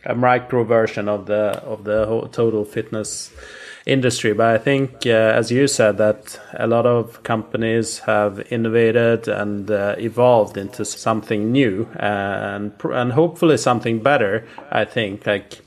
[0.05, 3.31] a micro version of the of the total fitness
[3.87, 4.33] industry.
[4.35, 9.71] But I think, uh, as you said, that a lot of companies have innovated and
[9.71, 14.47] uh, evolved into something new and and hopefully something better.
[14.71, 15.63] I think like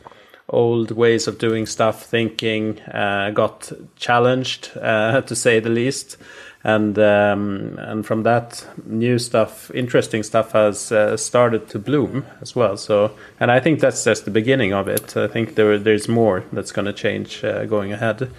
[0.49, 6.17] old ways of doing stuff, thinking uh, got challenged uh, to say the least
[6.63, 12.55] and um, and from that new stuff interesting stuff has uh, started to bloom as
[12.55, 12.75] well.
[12.75, 15.15] So and i think that's just the beginning of it.
[15.15, 18.31] I think there there's more that's going to change uh, going ahead.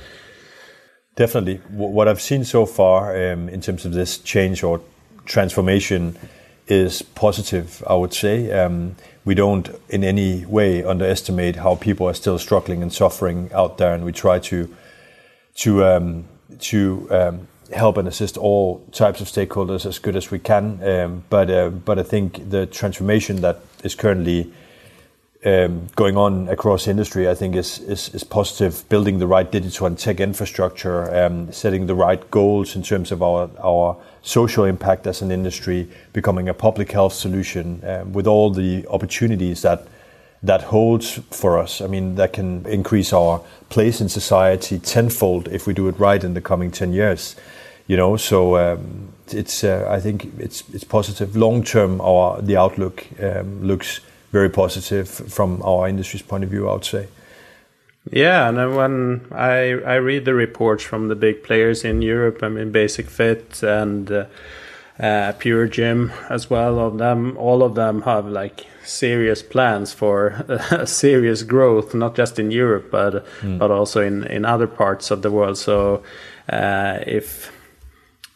[1.17, 1.57] Definitely.
[1.71, 4.81] What i've seen so far um, in terms of this change or
[5.25, 6.17] transformation
[6.67, 8.53] is positive i would say.
[8.53, 13.79] Um, we don't in any way underestimate how people are still struggling and suffering out
[13.79, 14.75] there and we try to
[15.55, 16.25] to um,
[16.59, 20.83] to um, help and assist all types of stakeholders as good as we can.
[20.83, 24.53] Um, but uh, but I think the transformation that is currently
[25.45, 28.87] um, going on across industry, I think, is, is, is positive.
[28.89, 33.23] Building the right digital and tech infrastructure, um, setting the right goals in terms of
[33.23, 38.51] our our social impact as an industry, becoming a public health solution um, with all
[38.51, 39.87] the opportunities that
[40.43, 41.81] that holds for us.
[41.81, 46.23] I mean, that can increase our place in society tenfold if we do it right
[46.25, 47.37] in the coming ten years
[47.91, 48.17] you know.
[48.17, 52.01] So um, it's uh, I think it's it's positive long term.
[52.01, 54.01] Our the outlook um, looks
[54.33, 56.69] very positive from our industry's point of view.
[56.69, 57.09] I would say.
[58.13, 62.49] Yeah, and when I I read the reports from the big players in Europe, I
[62.49, 64.25] mean Basic-Fit and uh,
[64.99, 66.79] uh, Pure Gym as well.
[66.79, 72.39] Of them, all of them have like serious plans for uh, serious growth, not just
[72.39, 73.59] in Europe, but mm.
[73.59, 75.59] but also in in other parts of the world.
[75.59, 76.03] So
[76.49, 77.51] uh, if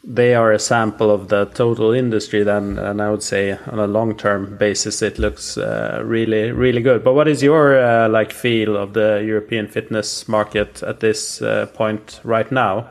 [0.07, 3.87] they are a sample of the total industry, then and I would say on a
[3.87, 7.03] long term basis it looks uh, really really good.
[7.03, 11.65] But what is your uh, like feel of the European fitness market at this uh,
[11.73, 12.87] point right now?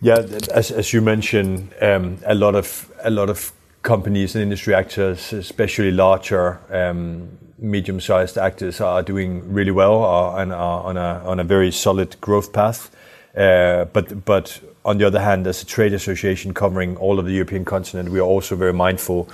[0.00, 4.74] Yeah, as as you mentioned, um, a lot of a lot of companies and industry
[4.74, 6.58] actors, especially larger.
[6.70, 12.20] Um, medium-sized actors are doing really well and are on a on a very solid
[12.20, 12.90] growth path.
[13.36, 17.32] Uh, but but on the other hand, as a trade association covering all of the
[17.32, 19.28] European continent, we are also very mindful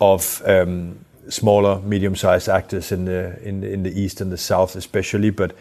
[0.00, 4.76] of um, smaller, medium-sized actors in the in the, in the east and the south,
[4.76, 5.54] especially, but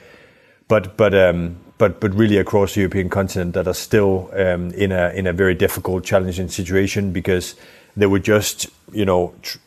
[0.67, 4.91] but but um, but but really across the European continent that are still um, in
[4.91, 7.55] a in a very difficult, challenging situation because
[7.97, 9.57] they were just you know tr-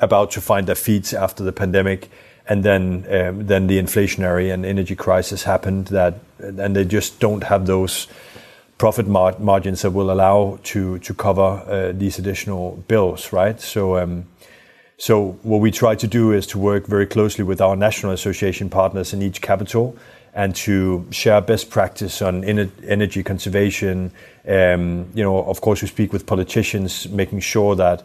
[0.00, 2.08] about to find their feet after the pandemic,
[2.48, 7.44] and then um, then the inflationary and energy crisis happened that and they just don't
[7.44, 8.06] have those
[8.78, 13.60] profit margins that will allow to cover uh, these additional bills, right?
[13.60, 13.98] So.
[13.98, 14.26] Um,
[15.42, 19.12] what we try to do is to work very closely with our national association partners
[19.12, 19.94] in each capital
[20.32, 24.10] and to share best practice on energy conservation.
[24.48, 28.04] Um, you know, of course, we speak with politicians, making sure that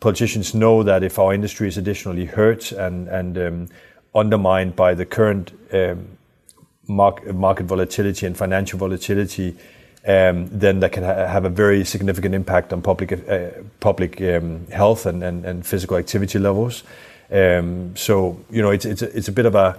[0.00, 3.68] politicians know that if our industry is additionally hurt and um,
[4.14, 5.52] undermined by the current
[6.86, 9.56] market volatility and financial volatility,
[10.06, 14.66] um, then that can ha- have a very significant impact on public uh, public um,
[14.68, 16.82] health and, and, and, physical activity levels.
[17.30, 19.78] Um, so you know it's it's a, it's a bit of a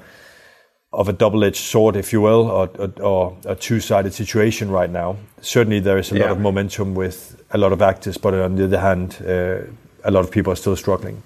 [0.94, 5.18] of a double-edged sword, if you will, or, or, or a two-sided situation right now.
[5.42, 6.26] Certainly, there is a yeah.
[6.26, 9.62] lot of momentum with a lot of actors, but on the other hand, uh,
[10.04, 11.24] a lot of people are still struggling.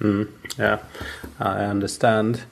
[0.00, 0.78] Mm, yeah,
[1.38, 2.42] I understand.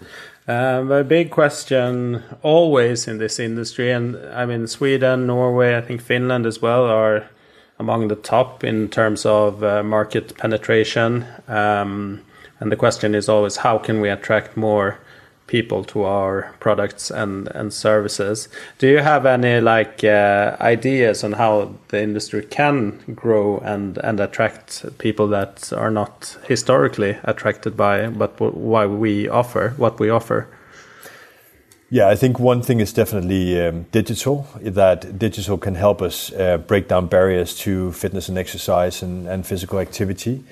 [0.47, 6.03] Um, a big question always in this industry, and I mean Sweden, Norway, I think
[6.03, 7.31] Finland as well are
[7.79, 11.25] among the top in terms of uh, market penetration.
[11.49, 12.21] Um,
[12.61, 14.99] and the question is always how can we attract more
[15.47, 18.49] people to our products and and services.
[18.79, 24.21] Do you have any like uh, ideas on how the industry can grow and and
[24.21, 30.47] attract people that are not historically attracted by but why we offer what we offer?
[31.91, 34.47] Yeah, I think one thing is definitely um, digital.
[34.61, 39.47] That digital can help us uh, break down barriers to fitness and exercise and, and
[39.47, 40.43] physical activity.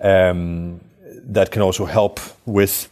[0.00, 0.80] Um,
[1.24, 2.88] that can also help with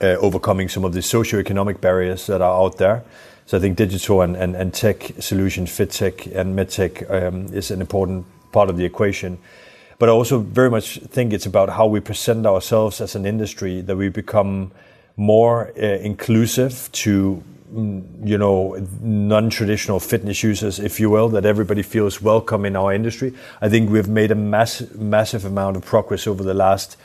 [0.00, 3.04] uh, overcoming some of the socio-economic barriers that are out there.
[3.46, 7.70] So I think digital and, and, and tech solutions, fit tech and medtech um, is
[7.70, 9.38] an important part of the equation.
[9.98, 13.80] But I also very much think it's about how we present ourselves as an industry,
[13.82, 14.72] that we become
[15.16, 21.82] more uh, inclusive to mm, you know non-traditional fitness users if you will that everybody
[21.82, 26.26] feels welcome in our industry i think we've made a mass, massive amount of progress
[26.26, 26.96] over the last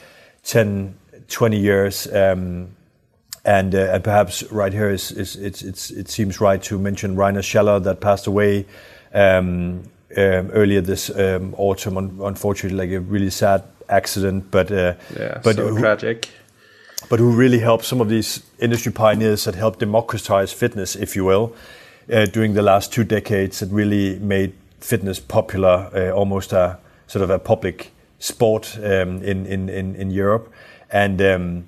[0.44, 0.96] 10
[1.28, 2.70] 20 years um,
[3.46, 7.16] and, uh, and perhaps right here is, is it's, it's, it seems right to mention
[7.16, 8.66] Rainer Schaller that passed away
[9.14, 9.84] um,
[10.18, 11.98] um, earlier this um, autumn.
[12.22, 16.30] unfortunately, like a really sad accident, but uh, yeah, but so who, tragic.
[17.10, 21.26] But who really helped some of these industry pioneers that helped democratize fitness, if you
[21.26, 21.56] will,
[22.12, 23.60] uh, during the last two decades.
[23.60, 29.46] That really made fitness popular, uh, almost a sort of a public sport um, in,
[29.46, 30.52] in in in Europe,
[30.92, 31.68] and um,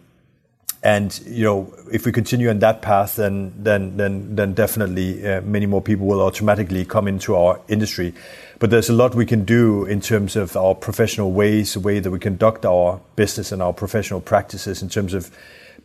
[0.84, 5.42] and you know, if we continue on that path, then then then then definitely uh,
[5.42, 8.14] many more people will automatically come into our industry.
[8.58, 12.00] But there's a lot we can do in terms of our professional ways, the way
[12.00, 15.30] that we conduct our business and our professional practices, in terms of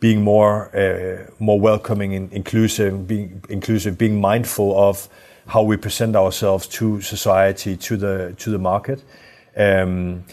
[0.00, 5.08] being more uh, more welcoming and inclusive, being inclusive, being mindful of
[5.46, 9.02] how we present ourselves to society, to the to the market.
[9.58, 10.24] Um,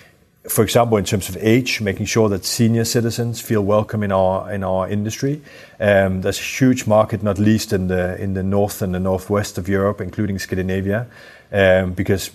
[0.50, 4.52] for example, in terms of age, making sure that senior citizens feel welcome in our
[4.52, 5.42] in our industry.
[5.80, 9.58] Um, there's a huge market, not least in the in the north and the northwest
[9.58, 11.08] of Europe, including Scandinavia,
[11.52, 12.32] um, because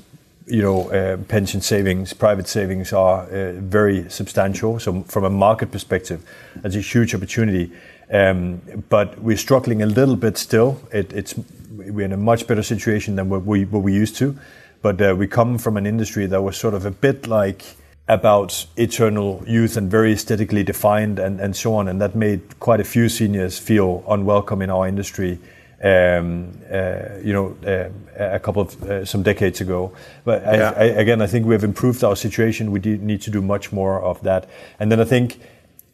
[0.47, 4.79] you know uh, pension savings, private savings are uh, very substantial.
[4.79, 6.23] So from a market perspective,
[6.57, 7.71] that's a huge opportunity.
[8.11, 10.81] Um, but we're struggling a little bit still.
[10.91, 11.35] It, it's
[11.77, 14.39] we're in a much better situation than what we what we used to.
[14.81, 17.77] But uh, we come from an industry that was sort of a bit like
[18.09, 21.89] about eternal youth and very aesthetically defined and, and so on.
[21.89, 25.39] And that made quite a few seniors feel unwelcome in our industry.
[25.81, 27.91] Um, uh, you know, uh,
[28.35, 29.93] a couple of uh, some decades ago.
[30.25, 30.73] But yeah.
[30.77, 32.73] I, I, again, I think we have improved our situation.
[32.73, 34.49] We need to do much more of that.
[34.81, 35.39] And then I think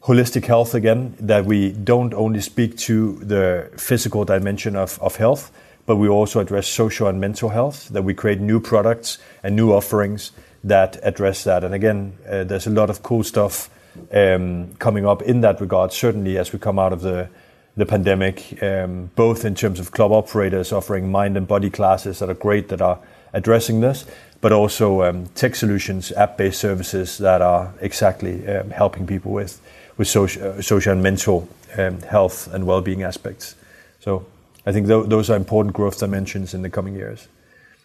[0.04, 5.50] holistic health again, that we don't only speak to the physical dimension of, of health,
[5.84, 9.72] but we also address social and mental health, that we create new products and new
[9.72, 10.32] offerings
[10.64, 11.64] that address that.
[11.64, 13.70] And again, uh, there's a lot of cool stuff
[14.12, 17.28] um, coming up in that regard, certainly as we come out of the
[17.76, 22.30] the pandemic, um, both in terms of club operators offering mind and body classes that
[22.30, 23.00] are great that are
[23.32, 24.06] addressing this,
[24.40, 29.60] but also um, tech solutions, app-based services that are exactly um, helping people with
[29.96, 33.56] with social, uh, social and mental um, health and well-being aspects.
[34.00, 34.24] So
[34.66, 37.28] I think th- those are important growth dimensions in the coming years.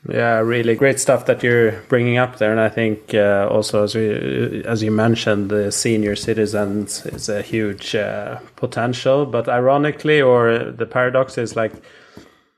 [0.07, 3.95] Yeah, really great stuff that you're bringing up there, and I think uh, also as
[3.95, 9.25] we, as you mentioned, the senior citizens is a huge uh, potential.
[9.25, 11.73] But ironically, or the paradox is like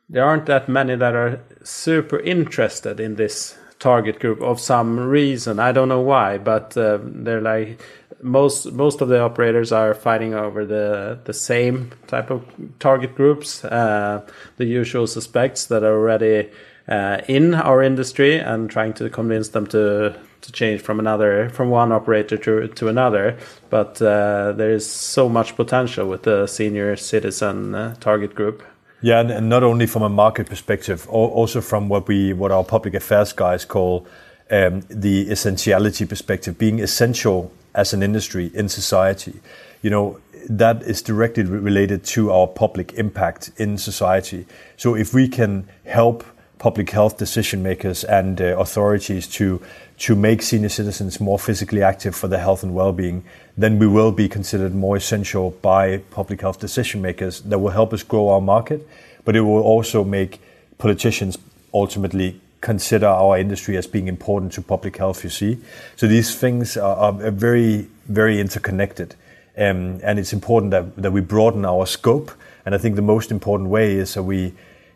[0.07, 5.59] there aren't that many that are super interested in this target group of some reason.
[5.59, 7.81] I don't know why, but uh, they're like
[8.21, 12.45] most most of the operators are fighting over the the same type of
[12.77, 14.21] target groups, uh,
[14.57, 16.51] the usual suspects that are already
[16.91, 21.69] uh, in our industry and trying to convince them to to change from another from
[21.69, 23.37] one operator to to another.
[23.69, 28.63] But uh, there is so much potential with the senior citizen uh, target group.
[29.03, 32.93] Yeah, and, not only from a market perspective, also from what we what our public
[32.93, 34.05] affairs guys call
[34.51, 39.39] um, the essentiality perspective, being essential as an industry in society.
[39.81, 40.19] You know,
[40.49, 44.45] that is directly related to our public impact in society.
[44.77, 46.23] So if we can help
[46.61, 49.59] public health decision makers and uh, authorities to
[49.97, 53.23] to make senior citizens more physically active for their health and well-being,
[53.57, 57.41] then we will be considered more essential by public health decision makers.
[57.41, 58.87] That will help us grow our market,
[59.25, 60.39] but it will also make
[60.77, 61.37] politicians
[61.73, 65.23] ultimately consider our industry as being important to public health.
[65.23, 65.57] You see,
[65.95, 69.15] so these things are, are very very interconnected,
[69.57, 72.31] um, and it's important that that we broaden our scope.
[72.65, 74.53] And I think the most important way is that we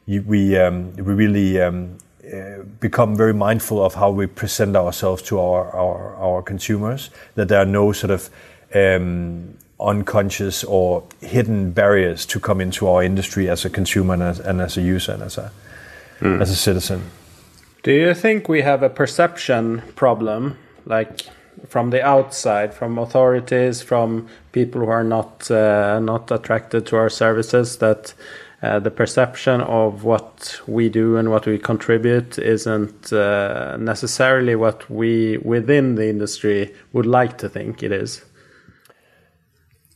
[0.07, 5.39] we um, we really um, uh, become very mindful of how we present ourselves to
[5.39, 7.09] our our, our consumers.
[7.35, 8.29] That there are no sort of
[8.73, 14.39] um, unconscious or hidden barriers to come into our industry as a consumer and as,
[14.39, 15.51] and as a user and as a
[16.19, 16.41] mm.
[16.41, 17.01] as a citizen.
[17.83, 21.21] Do you think we have a perception problem, like
[21.67, 27.09] from the outside, from authorities, from people who are not uh, not attracted to our
[27.09, 28.13] services, that
[28.61, 34.89] uh, the perception of what we do and what we contribute isn't uh, necessarily what
[34.89, 38.23] we within the industry would like to think it is.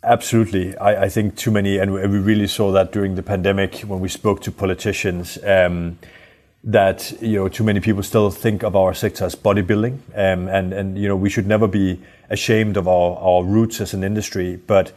[0.03, 0.78] Absolutely.
[0.78, 4.10] I, I think too many, and we really saw that during the pandemic when we
[4.10, 5.38] spoke to politicians.
[5.43, 5.99] Um,
[6.64, 10.74] that you know too many people still think of our sector as bodybuilding um, and
[10.74, 11.97] and you know we should never be
[12.30, 14.91] ashamed of our, our roots as an industry but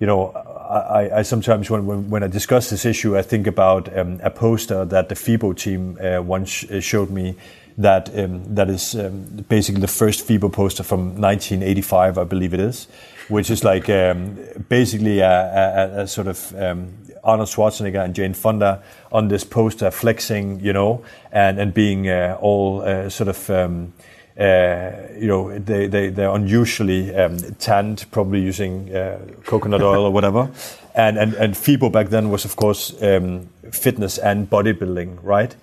[0.00, 0.32] you know
[0.72, 4.84] I, I sometimes when, when, I discuss this issue, I think about um, a poster
[4.86, 7.36] that the FIBO team uh, once uh, showed me
[7.78, 12.60] that um, that is um, basically the first FIBO poster from 1985, I believe it
[12.60, 12.86] is,
[13.28, 16.92] which is like um, basically a, a, a, sort of um,
[17.24, 22.38] Arnold Schwarzenegger and Jane Fonda on this poster flexing, you know, and and being uh,
[22.40, 23.92] all uh, sort of um,
[24.36, 30.50] you know, they, they, they're unusually um, tanned, probably using uh, coconut oil or whatever.
[30.94, 35.54] And, and, and FIBO back then was, of course, um, fitness and bodybuilding, right?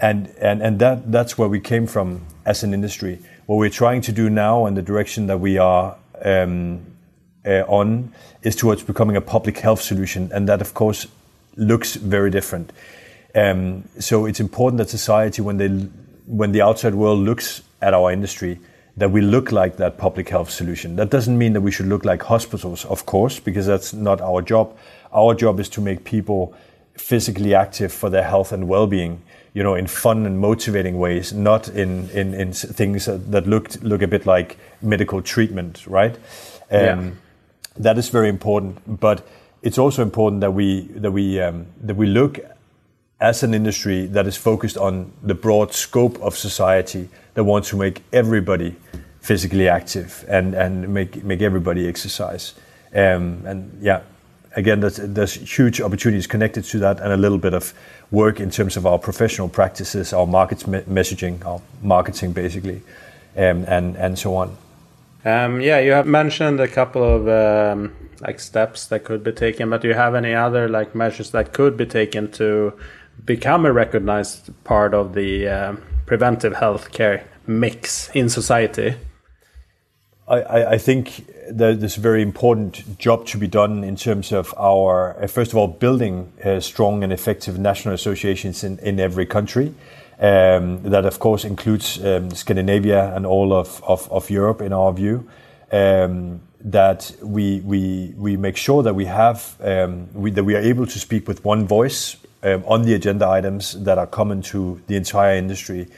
[0.00, 3.18] And, and, and that, that's where we came from as an industry.
[3.46, 6.80] What we're trying to do now and the direction that we are um,
[7.44, 8.12] uh, on
[8.42, 10.30] is towards becoming a public health solution.
[10.32, 11.06] And that, of course,
[11.56, 12.72] looks very different.
[13.34, 15.68] Um, so it's important that society, when they
[16.26, 18.58] when the outside world looks at our industry
[18.96, 20.96] that we look like that public health solution.
[20.96, 24.40] That doesn't mean that we should look like hospitals, of course, because that's not our
[24.40, 24.76] job.
[25.12, 26.54] Our job is to make people
[26.94, 29.22] physically active for their health and well-being,
[29.52, 34.02] you know, in fun and motivating ways, not in in, in things that look look
[34.02, 36.14] a bit like medical treatment, right?
[36.70, 37.10] Um, yeah.
[37.78, 39.26] That is very important, but
[39.62, 42.38] it's also important that we that we um, that we look
[43.20, 47.76] as an industry that is focused on the broad scope of society that want to
[47.76, 48.74] make everybody
[49.20, 52.54] physically active and, and make, make everybody exercise.
[52.94, 54.00] Um, and yeah,
[54.56, 57.74] again, there's, there's huge opportunities connected to that and a little bit of
[58.10, 62.80] work in terms of our professional practices, our market me- messaging, our marketing basically,
[63.36, 64.56] um, and, and so on.
[65.26, 69.68] Um, yeah, you have mentioned a couple of um, like steps that could be taken,
[69.68, 72.72] but do you have any other like measures that could be taken to
[73.26, 75.76] become a recognized part of the uh,
[76.06, 78.94] preventive healthcare mix in society?
[80.28, 85.22] I, I think there's a very important job to be done in terms of our,
[85.22, 89.72] uh, first of all, building strong and effective national associations in, in every country.
[90.18, 94.92] Um, that, of course, includes um, Scandinavia and all of, of, of, Europe, in our
[94.92, 95.28] view.
[95.70, 100.60] Um, that we, we, we make sure that we have um, we, that we are
[100.60, 104.80] able to speak with one voice um, on the agenda items that are common to
[104.86, 105.88] the entire industry,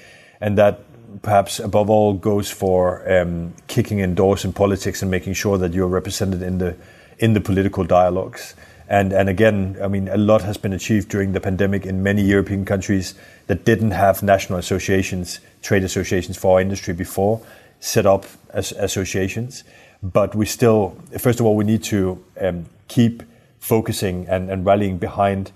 [0.41, 0.81] and that
[1.23, 5.73] perhaps above all goes for um, kicking in doors in politics and making sure that
[5.73, 6.75] you're represented in the
[7.19, 8.55] in the political dialogues.
[8.89, 12.23] And and again, I mean, a lot has been achieved during the pandemic in many
[12.23, 13.15] European countries
[13.47, 17.41] that didn't have national associations, trade associations for our industry before,
[17.81, 18.25] set up
[18.55, 19.65] as associations.
[20.03, 23.23] But we still, first of all, we need to um, keep
[23.59, 25.53] focusing and, and rallying behind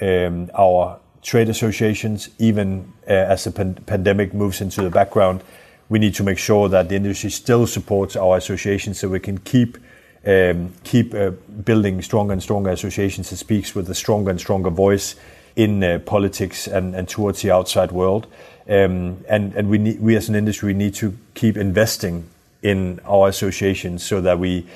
[0.00, 5.42] um, our trade associations, even uh, as the pan- pandemic moves into the background,
[5.88, 9.38] we need to make sure that the industry still supports our associations so we can
[9.38, 9.78] keep
[10.26, 11.30] um, keep uh,
[11.64, 15.14] building stronger and stronger associations that speaks with a stronger and stronger voice
[15.54, 18.26] in uh, politics and, and towards the outside world.
[18.68, 22.28] Um, and and we need, we as an industry need to keep investing
[22.62, 24.66] in our associations so that we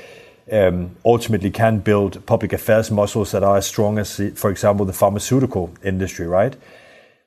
[0.53, 4.92] um, ultimately can build public affairs muscles that are as strong as, for example, the
[4.92, 6.26] pharmaceutical industry.
[6.26, 6.57] Right?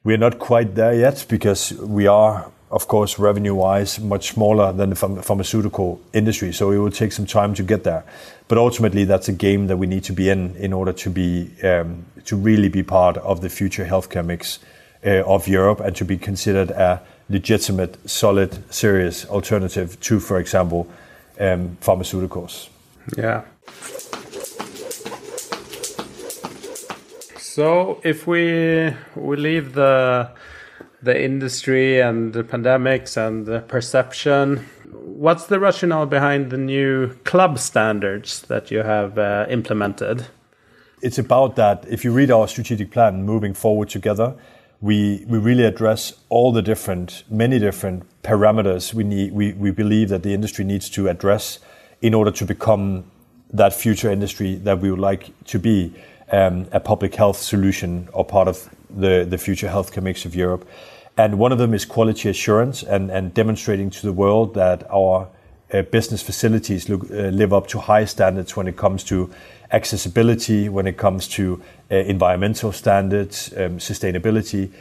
[0.04, 4.90] We are not quite there yet because we are, of course, revenue-wise, much smaller than
[4.90, 6.52] the ph- pharmaceutical industry.
[6.52, 8.04] So it will take some time to get there.
[8.50, 11.50] But ultimately, that's a game that we need to be in in order to be
[11.64, 14.60] um, to really be part of the future healthcare mix
[15.06, 20.88] uh, of Europe and to be considered a legitimate, solid, serious alternative to, for example,
[21.40, 22.70] um, pharmaceuticals.
[23.18, 23.44] Yeah.
[27.38, 30.30] So if we we leave the
[31.02, 37.60] the industry and the pandemics and the perception, what's the rationale behind the new club
[37.60, 40.26] standards that you have uh, implemented?
[41.02, 41.86] It's about that.
[41.90, 44.36] If you read our strategic plan, moving forward together,
[44.82, 50.10] we we really address all the different many different parameters we need we, we believe
[50.10, 51.60] that the industry needs to address
[52.04, 53.06] in order to become
[53.54, 55.94] that future industry that we would like to be
[56.32, 60.68] um, a public health solution or part of the, the future healthcare mix of Europe.
[61.18, 65.30] And one of them is quality assurance and, and demonstrating to the world that our
[65.72, 69.32] uh, business facilities look, uh, live up to high standards when it comes to
[69.72, 74.72] accessibility, when it comes to uh, environmental standards, um, sustainability,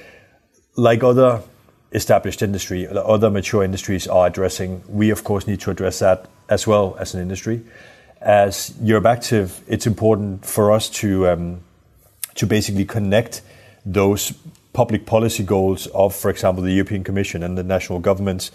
[0.76, 1.40] like other
[1.92, 4.82] established industry, other mature industries are addressing.
[4.88, 7.62] We, of course, need to address that as well as an industry.
[8.20, 11.60] As Europe Active, it's important for us to um,
[12.34, 13.42] to basically connect
[13.84, 14.32] those
[14.72, 18.50] public policy goals of, for example, the European Commission and the national governments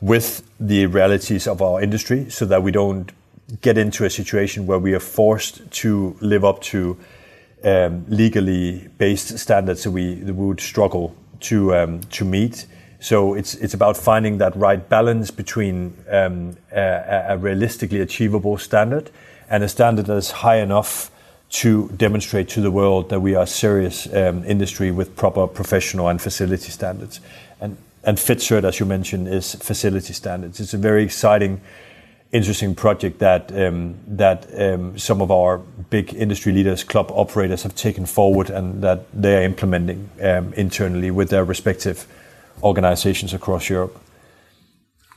[0.00, 3.12] with the realities of our industry, so that we don't
[3.60, 6.98] get into a situation where we are forced to live up to
[7.62, 12.66] um, legally based standards that we, that we would struggle to um, to meet.
[13.04, 19.10] So it's it's about finding that right balance between um, a, realistically achievable standard
[19.50, 21.10] and a standard that is high enough
[21.60, 26.08] to demonstrate to the world that we are a serious um, industry with proper professional
[26.08, 27.20] and facility standards.
[27.60, 30.58] And and FitCert, as you mentioned, is facility standards.
[30.58, 31.60] It's a very exciting
[32.32, 34.46] interesting project that um, that
[34.96, 35.58] some of our
[35.90, 40.08] big industry leaders, club operators, have taken forward and that they are implementing
[40.56, 42.06] internally with their respective
[42.64, 44.00] organizations across Europe.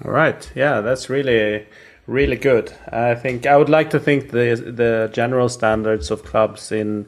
[0.06, 1.66] All right, yeah, that's really
[2.06, 2.72] really good.
[2.92, 7.06] I think I would like to think the the general standards of clubs in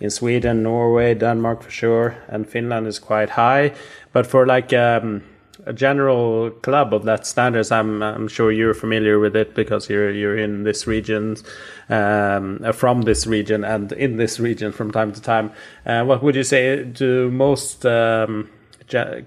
[0.00, 3.72] in Sweden, Norway, Denmark for sure, and Finland is quite high.
[4.12, 5.22] But for like um,
[5.66, 7.70] a general club of that standards.
[7.70, 11.36] I'm I'm sure you're familiar with it because you're you're in this region,
[11.88, 15.52] um, uh, from this region and in this region from time to time.
[15.86, 16.84] Uh, what would you say?
[16.84, 18.48] Do most um,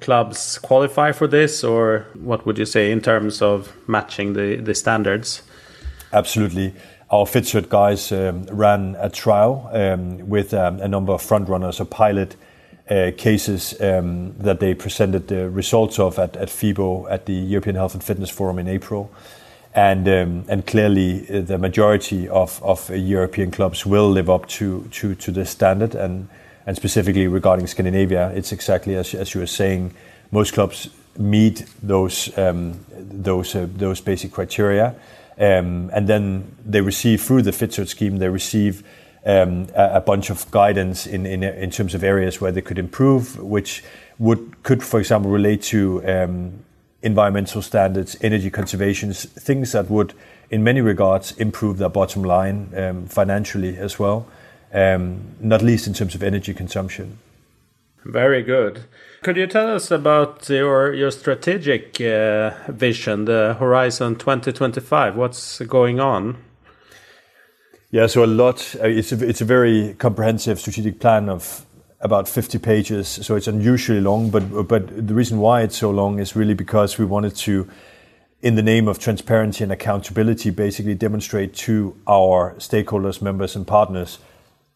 [0.02, 4.74] clubs qualify for this, or what would you say in terms of matching the the
[4.74, 5.44] standards?
[6.12, 6.74] Absolutely.
[7.12, 11.80] Our FitCert guys um, ran a trial um, with um, a number of front runners,
[11.80, 12.36] a pilot
[12.90, 17.76] uh, cases um, that they presented the results of at, at FIBO at the European
[17.76, 19.10] Health and Fitness Forum in April.
[19.74, 25.16] And, um, and clearly, the majority of, of European clubs will live up to, to,
[25.16, 25.96] to this standard.
[25.96, 26.30] And,
[26.66, 29.94] and specifically regarding Scandinavia, it's exactly as, as you were saying,
[30.32, 34.96] most clubs meet those, um, those, uh, those basic criteria.
[35.38, 38.84] Um, and then they receive, through the FitCert scheme, they receive
[39.26, 42.78] um, a, a, bunch of guidance in, in, in terms of areas where they could
[42.78, 43.84] improve, which
[44.20, 46.64] would could, for example, relate to um,
[47.02, 50.14] environmental standards, energy conservation, things that would,
[50.50, 54.28] in many regards, improve their bottom line um, financially as well,
[54.76, 57.18] um, not least in terms of energy consumption.
[58.04, 58.84] Very good.
[59.24, 65.16] Could you tell us about your your strategic uh, vision, the Horizon 2025?
[65.16, 66.38] What's going on?
[67.90, 68.76] Yeah, so a lot.
[68.76, 71.66] Uh, it's a, it's a very comprehensive strategic plan of
[72.02, 74.30] about 50 pages, so it's unusually long.
[74.30, 77.68] But but the reason why it's so long is really because we wanted to,
[78.42, 84.20] in the name of transparency and accountability, basically demonstrate to our stakeholders, members, and partners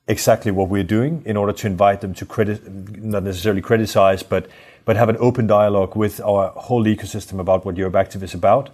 [0.09, 4.49] exactly what we're doing in order to invite them to credit, not necessarily criticize, but
[4.85, 8.71] but have an open dialogue with our whole ecosystem about what Europe Active is about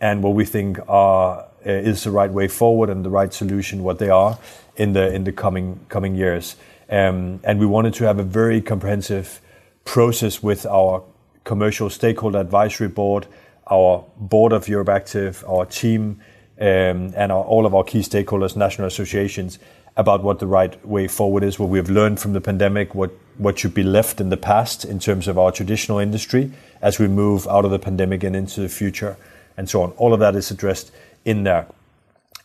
[0.00, 3.82] and what we think are uh, is the right way forward and the right solution,
[3.82, 4.38] what they are
[4.76, 6.56] in the in the coming coming years.
[6.88, 9.40] Um, and we wanted to have a very comprehensive
[9.84, 11.02] process with our
[11.42, 13.26] commercial stakeholder advisory board,
[13.68, 16.20] our board of Europe Active, our team,
[16.60, 19.58] um, and our, all of our key stakeholders, national associations,
[19.96, 23.10] about what the right way forward is, what we have learned from the pandemic, what,
[23.38, 27.08] what should be left in the past in terms of our traditional industry as we
[27.08, 29.16] move out of the pandemic and into the future,
[29.56, 29.90] and so on.
[29.92, 30.92] All of that is addressed
[31.24, 31.66] in there.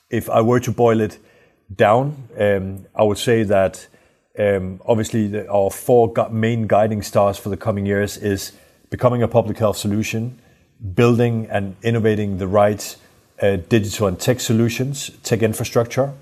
[0.09, 1.17] If I were to boil it
[1.75, 3.87] down, um, I would say that
[4.39, 8.53] um, obviously the, our four gu- main guiding stars for the coming years is
[8.89, 10.39] becoming a public health solution,
[10.95, 12.95] building and innovating the right
[13.41, 16.13] uh, digital and tech solutions, tech infrastructure,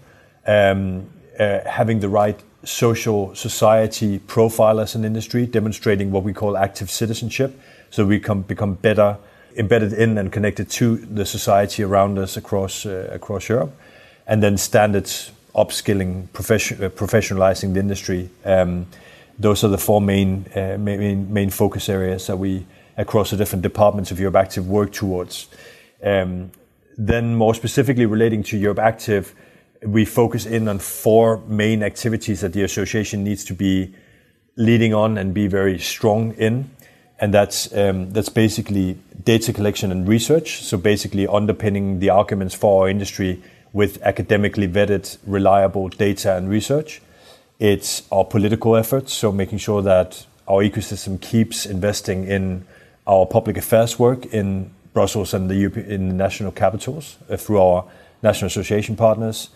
[0.47, 1.07] um,
[1.39, 7.57] having the right social society profile as an industry, demonstrating what we call active citizenship,
[7.89, 9.17] so we can become better
[9.57, 13.73] embedded in and connected to the society around us across uh, across Europe,
[14.27, 18.29] and then standards upskilling, profession, uh, professionalizing the industry.
[18.45, 18.85] Um,
[19.37, 22.65] those are the four main, uh, main main focus areas that we
[22.97, 25.47] across the different departments of Europe Active work towards.
[26.03, 26.51] Um,
[26.97, 29.33] then, more specifically relating to Europe Active,
[29.84, 33.93] we focus in on four main activities that the association needs to be
[34.55, 36.69] leading on and be very strong in,
[37.19, 40.63] and that's um, that's basically data collection and research.
[40.63, 47.01] So basically underpinning the arguments for our industry with academically vetted, reliable data and research.
[47.59, 52.65] It's our political efforts, so making sure that our ecosystem keeps investing in
[53.05, 57.61] our public affairs work in Brussels and the Europe, in the national capitals uh, through
[57.61, 57.86] our
[58.23, 59.49] national association partners.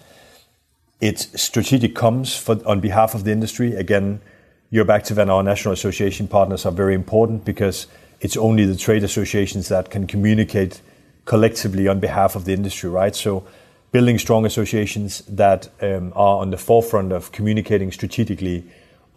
[1.04, 3.76] It's strategic comms for, on behalf of the industry.
[3.76, 4.22] Again,
[4.70, 7.88] Europe Active and our national association partners are very important because
[8.22, 10.80] it's only the trade associations that can communicate
[11.26, 13.14] collectively on behalf of the industry, right?
[13.18, 13.46] So
[13.92, 18.64] building strong associations that um, are on the forefront of communicating strategically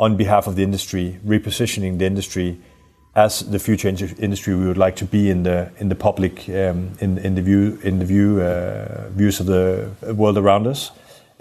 [0.01, 2.59] on behalf of the industry, repositioning the industry
[3.15, 3.87] as the future
[4.19, 7.43] industry we would like to be in the in the public um, in in the
[7.43, 10.91] view in the view uh, views of the world around us.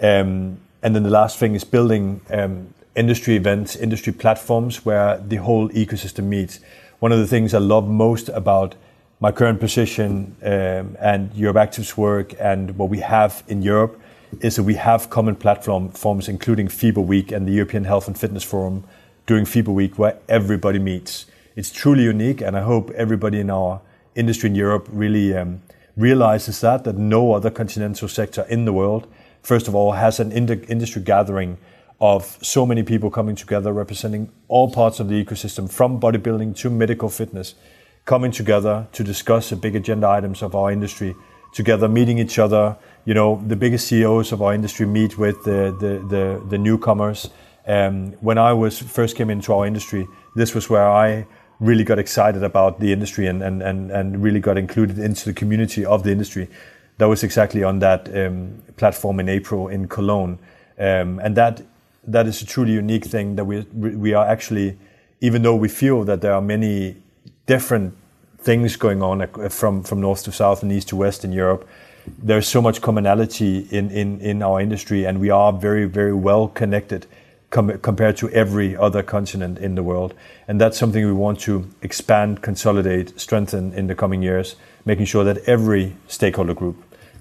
[0.00, 5.36] Um, and then the last thing is building um, industry events, industry platforms where the
[5.36, 6.60] whole ecosystem meets.
[6.98, 8.74] One of the things I love most about
[9.20, 14.00] my current position um, and Europe Active's work and what we have in Europe
[14.40, 18.18] is that we have common platform forms, including FIBO Week and the European Health and
[18.18, 18.84] Fitness Forum
[19.26, 21.26] during FIBO Week, where everybody meets.
[21.54, 23.80] It's truly unique, and I hope everybody in our
[24.14, 25.62] industry in Europe really um,
[25.96, 29.06] realizes that that no other continental sector in the world,
[29.46, 31.56] first of all, has an ind- industry gathering
[32.00, 36.68] of so many people coming together, representing all parts of the ecosystem, from bodybuilding to
[36.68, 37.54] medical fitness
[38.06, 41.14] coming together to discuss the big agenda items of our industry
[41.52, 42.76] together, meeting each other.
[43.04, 47.30] You know, the biggest CEOs of our industry meet with the, the, the, the newcomers.
[47.68, 51.24] Um, when I was first came into our industry, this was where I
[51.60, 55.32] really got excited about the industry and, and, and, and really got included into the
[55.32, 56.48] community of the industry.
[56.98, 60.38] That was exactly on that um, platform in April in Cologne.
[60.78, 61.62] Um, and that
[62.08, 64.78] that is a truly unique thing that we we are actually,
[65.20, 66.96] even though we feel that there are many
[67.46, 67.94] different
[68.46, 71.66] things going on from, from north to south and east to west in Europe.
[72.22, 76.46] There's so much commonality in, in, in our industry, and we are very, very well
[76.46, 77.06] connected
[77.50, 80.14] com- compared to every other continent in the world.
[80.46, 85.24] And that's something we want to expand, consolidate, strengthen in the coming years, making sure
[85.24, 86.76] that every stakeholder group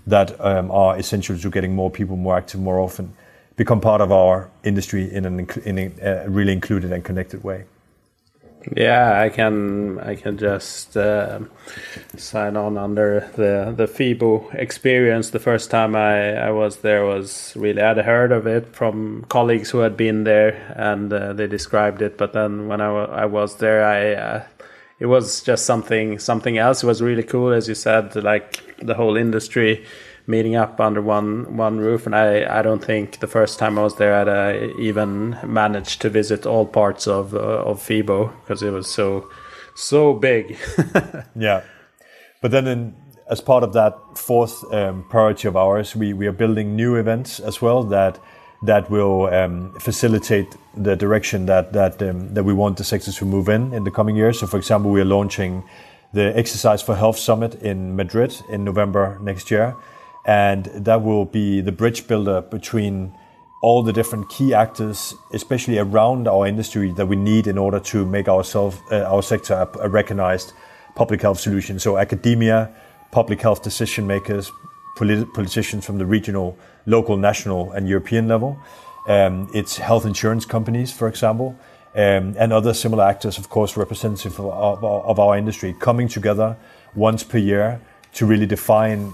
[0.07, 3.13] that um, are essential to getting more people more active more often
[3.55, 7.65] become part of our industry in, an, in a really included and connected way.
[8.75, 11.39] Yeah, I can I can just uh,
[12.17, 15.29] sign on under the the FIBO experience.
[15.29, 19.69] The first time I, I was there was really I'd heard of it from colleagues
[19.69, 22.17] who had been there and uh, they described it.
[22.17, 24.43] But then when I, was there, I uh,
[24.99, 26.83] it was just something something else.
[26.83, 29.85] It was really cool, as you said, like the whole industry
[30.27, 32.05] meeting up under one one roof.
[32.05, 36.01] And I, I don't think the first time I was there I'd uh, even managed
[36.01, 39.29] to visit all parts of uh, of FIBO because it was so
[39.75, 40.57] so big.
[41.35, 41.63] yeah,
[42.41, 42.95] but then in,
[43.29, 47.39] as part of that fourth um, priority of ours, we we are building new events
[47.39, 48.19] as well that
[48.63, 53.26] that will um, facilitate the direction that that um, that we want the sector to
[53.26, 54.39] move in in the coming years.
[54.39, 55.63] So, for example, we are launching
[56.13, 59.76] the Exercise for Health Summit in Madrid in November next year,
[60.26, 63.13] and that will be the bridge builder between
[63.61, 68.05] all the different key actors, especially around our industry, that we need in order to
[68.05, 70.53] make ourselves, uh, our sector, a, recognized
[70.93, 71.80] public health solution.
[71.80, 72.69] So, academia,
[73.11, 74.51] public health decision makers,
[74.95, 78.57] polit- politicians from the regional, local, national, and European level.
[79.07, 81.57] Um, it's health insurance companies, for example,
[81.95, 86.57] um, and other similar actors, of course, representative of, of, of our industry, coming together
[86.95, 87.81] once per year
[88.13, 89.13] to really define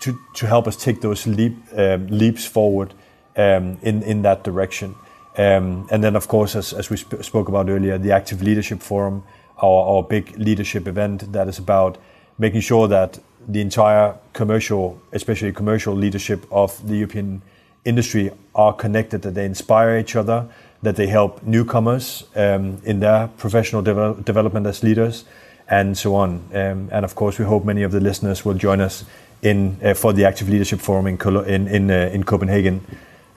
[0.00, 2.92] to, to help us take those leap, um, leaps forward
[3.36, 4.94] um, in, in that direction.
[5.36, 8.82] Um, and then, of course, as, as we sp- spoke about earlier, the Active Leadership
[8.82, 9.22] Forum,
[9.58, 11.98] our, our big leadership event that is about
[12.38, 13.18] making sure that
[13.48, 17.42] the entire commercial, especially commercial leadership of the European
[17.84, 20.48] industry are connected, that they inspire each other,
[20.82, 25.24] that they help newcomers um, in their professional de- development as leaders,
[25.68, 26.42] and so on.
[26.52, 29.04] Um, and of course, we hope many of the listeners will join us
[29.42, 32.80] in uh, for the Active Leadership Forum in in in, uh, in Copenhagen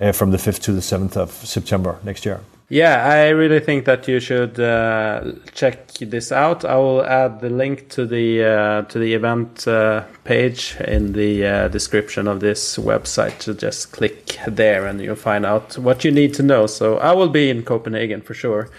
[0.01, 2.41] uh, from the 5th to the 7th of September next year.
[2.67, 6.65] Yeah, I really think that you should uh, check this out.
[6.65, 11.45] I will add the link to the uh, to the event uh, page in the
[11.45, 13.43] uh, description of this website.
[13.43, 16.65] So just click there, and you'll find out what you need to know.
[16.65, 18.71] So I will be in Copenhagen for sure.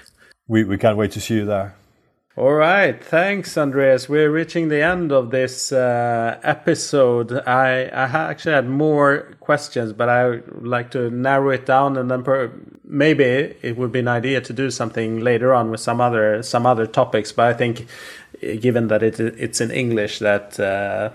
[0.49, 1.77] We we can't wait to see you there.
[2.37, 4.11] All right, thanks, Andreas.
[4.11, 7.33] We're reaching the end of this uh, episode.
[7.33, 12.11] I, I actually had more questions, but I would like to narrow it down, and
[12.11, 12.53] then per,
[12.87, 16.67] maybe it would be an idea to do something later on with some other some
[16.67, 17.33] other topics.
[17.33, 17.87] But I think,
[18.61, 21.11] given that it it's in English, that uh,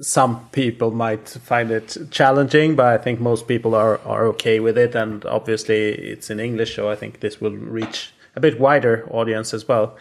[0.00, 4.78] some people might find it challenging, but I think most people are are okay with
[4.78, 9.06] it, and obviously it's in English, so I think this will reach a bit wider
[9.10, 9.96] audience as well.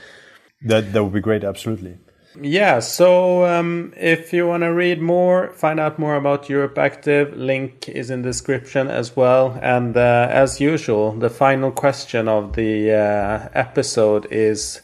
[0.62, 1.98] That that would be great, absolutely.
[2.42, 7.38] Yeah, so um, if you want to read more, find out more about Europe Active,
[7.38, 9.60] link is in the description as well.
[9.62, 14.82] And uh, as usual, the final question of the uh, episode is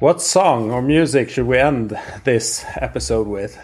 [0.00, 3.56] what song or music should we end this episode with?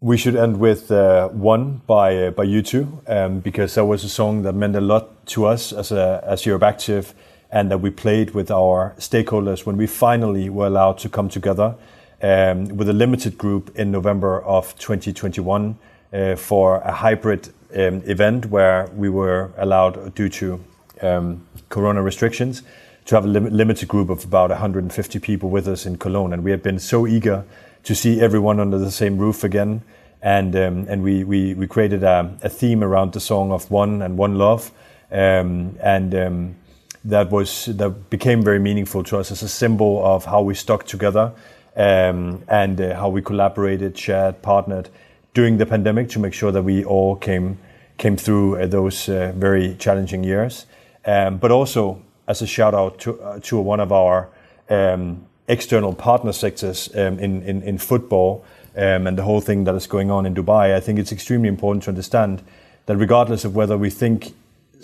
[0.00, 4.08] We should end with uh, "One" by uh, by U2 um, because that was a
[4.08, 7.14] song that meant a lot to us as a as Europe Active
[7.54, 11.76] and that we played with our stakeholders when we finally were allowed to come together
[12.20, 15.78] um, with a limited group in November of 2021
[16.12, 20.64] uh, for a hybrid um, event where we were allowed, due to
[21.00, 22.64] um, corona restrictions,
[23.04, 26.32] to have a lim- limited group of about 150 people with us in Cologne.
[26.32, 27.44] And we had been so eager
[27.84, 29.82] to see everyone under the same roof again.
[30.22, 34.02] And, um, and we, we, we created a, a, theme around the song of One
[34.02, 34.72] and One Love.
[35.12, 36.56] Um, and um,
[37.04, 40.86] that was that became very meaningful to us as a symbol of how we stuck
[40.86, 41.32] together
[41.76, 44.88] um, and uh, how we collaborated, shared, partnered
[45.34, 47.58] during the pandemic to make sure that we all came
[47.98, 50.66] came through uh, those uh, very challenging years.
[51.04, 54.28] Um, but also as a shout out to uh, to one of our
[54.70, 58.44] um, external partner sectors um, in, in, in football
[58.76, 60.74] um, and the whole thing that is going on in Dubai.
[60.74, 62.42] I think it's extremely important to understand
[62.86, 64.34] that regardless of whether we think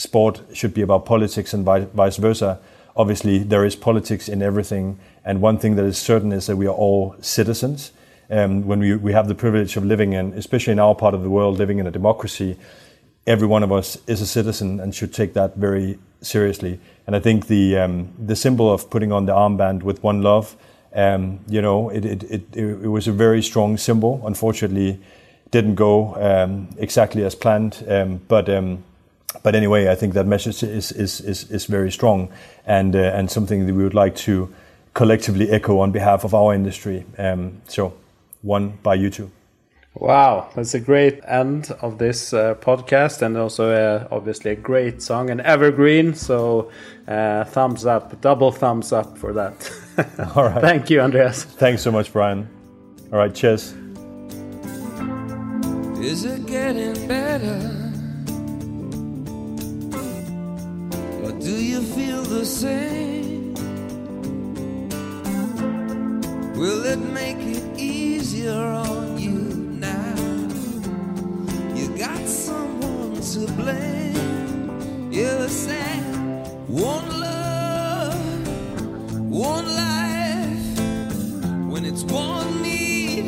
[0.01, 2.59] sport should be about politics and vice versa.
[2.96, 4.98] Obviously, there is politics in everything.
[5.24, 7.92] And one thing that is certain is that we are all citizens.
[8.30, 11.22] Um, when we, we have the privilege of living in, especially in our part of
[11.22, 12.57] the world, living in a democracy,
[13.26, 16.80] every one of us is a citizen and should take that very seriously.
[17.07, 20.57] And I think the um, the symbol of putting on the armband with one love,
[20.94, 24.22] um, you know, it, it, it, it, was a very strong symbol.
[24.24, 25.01] Unfortunately,
[25.51, 28.84] didn't go um, exactly as planned, um, but um,
[29.42, 32.28] but anyway, I think that message is is is, is very strong
[32.66, 34.52] and uh, and something that we would like to
[34.94, 37.04] collectively echo on behalf of our industry.
[37.18, 37.92] Um, so,
[38.42, 39.30] one by U2.
[39.94, 45.02] Wow, that's a great end of this uh, podcast, and also uh, obviously a great
[45.02, 46.14] song, an evergreen.
[46.14, 46.70] So,
[47.08, 49.72] uh, thumbs up, double thumbs up for that.
[50.36, 50.60] All right.
[50.60, 51.42] Thank you, Andreas.
[51.44, 52.48] Thanks so much, Brian.
[53.12, 53.74] All right, cheers.
[56.00, 57.89] Is it getting better?
[61.51, 63.55] Do you feel the same?
[66.55, 69.38] Will it make it easier on you
[69.88, 70.14] now?
[71.74, 75.11] You got someone to blame.
[75.11, 75.48] You're.
[76.68, 78.48] One love,
[79.28, 80.78] one life.
[81.72, 83.26] When it's one need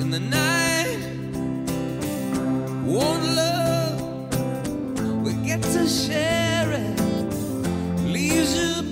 [0.00, 1.02] in the night,
[2.86, 4.00] one love
[5.22, 6.51] we get to share
[8.52, 8.91] treasure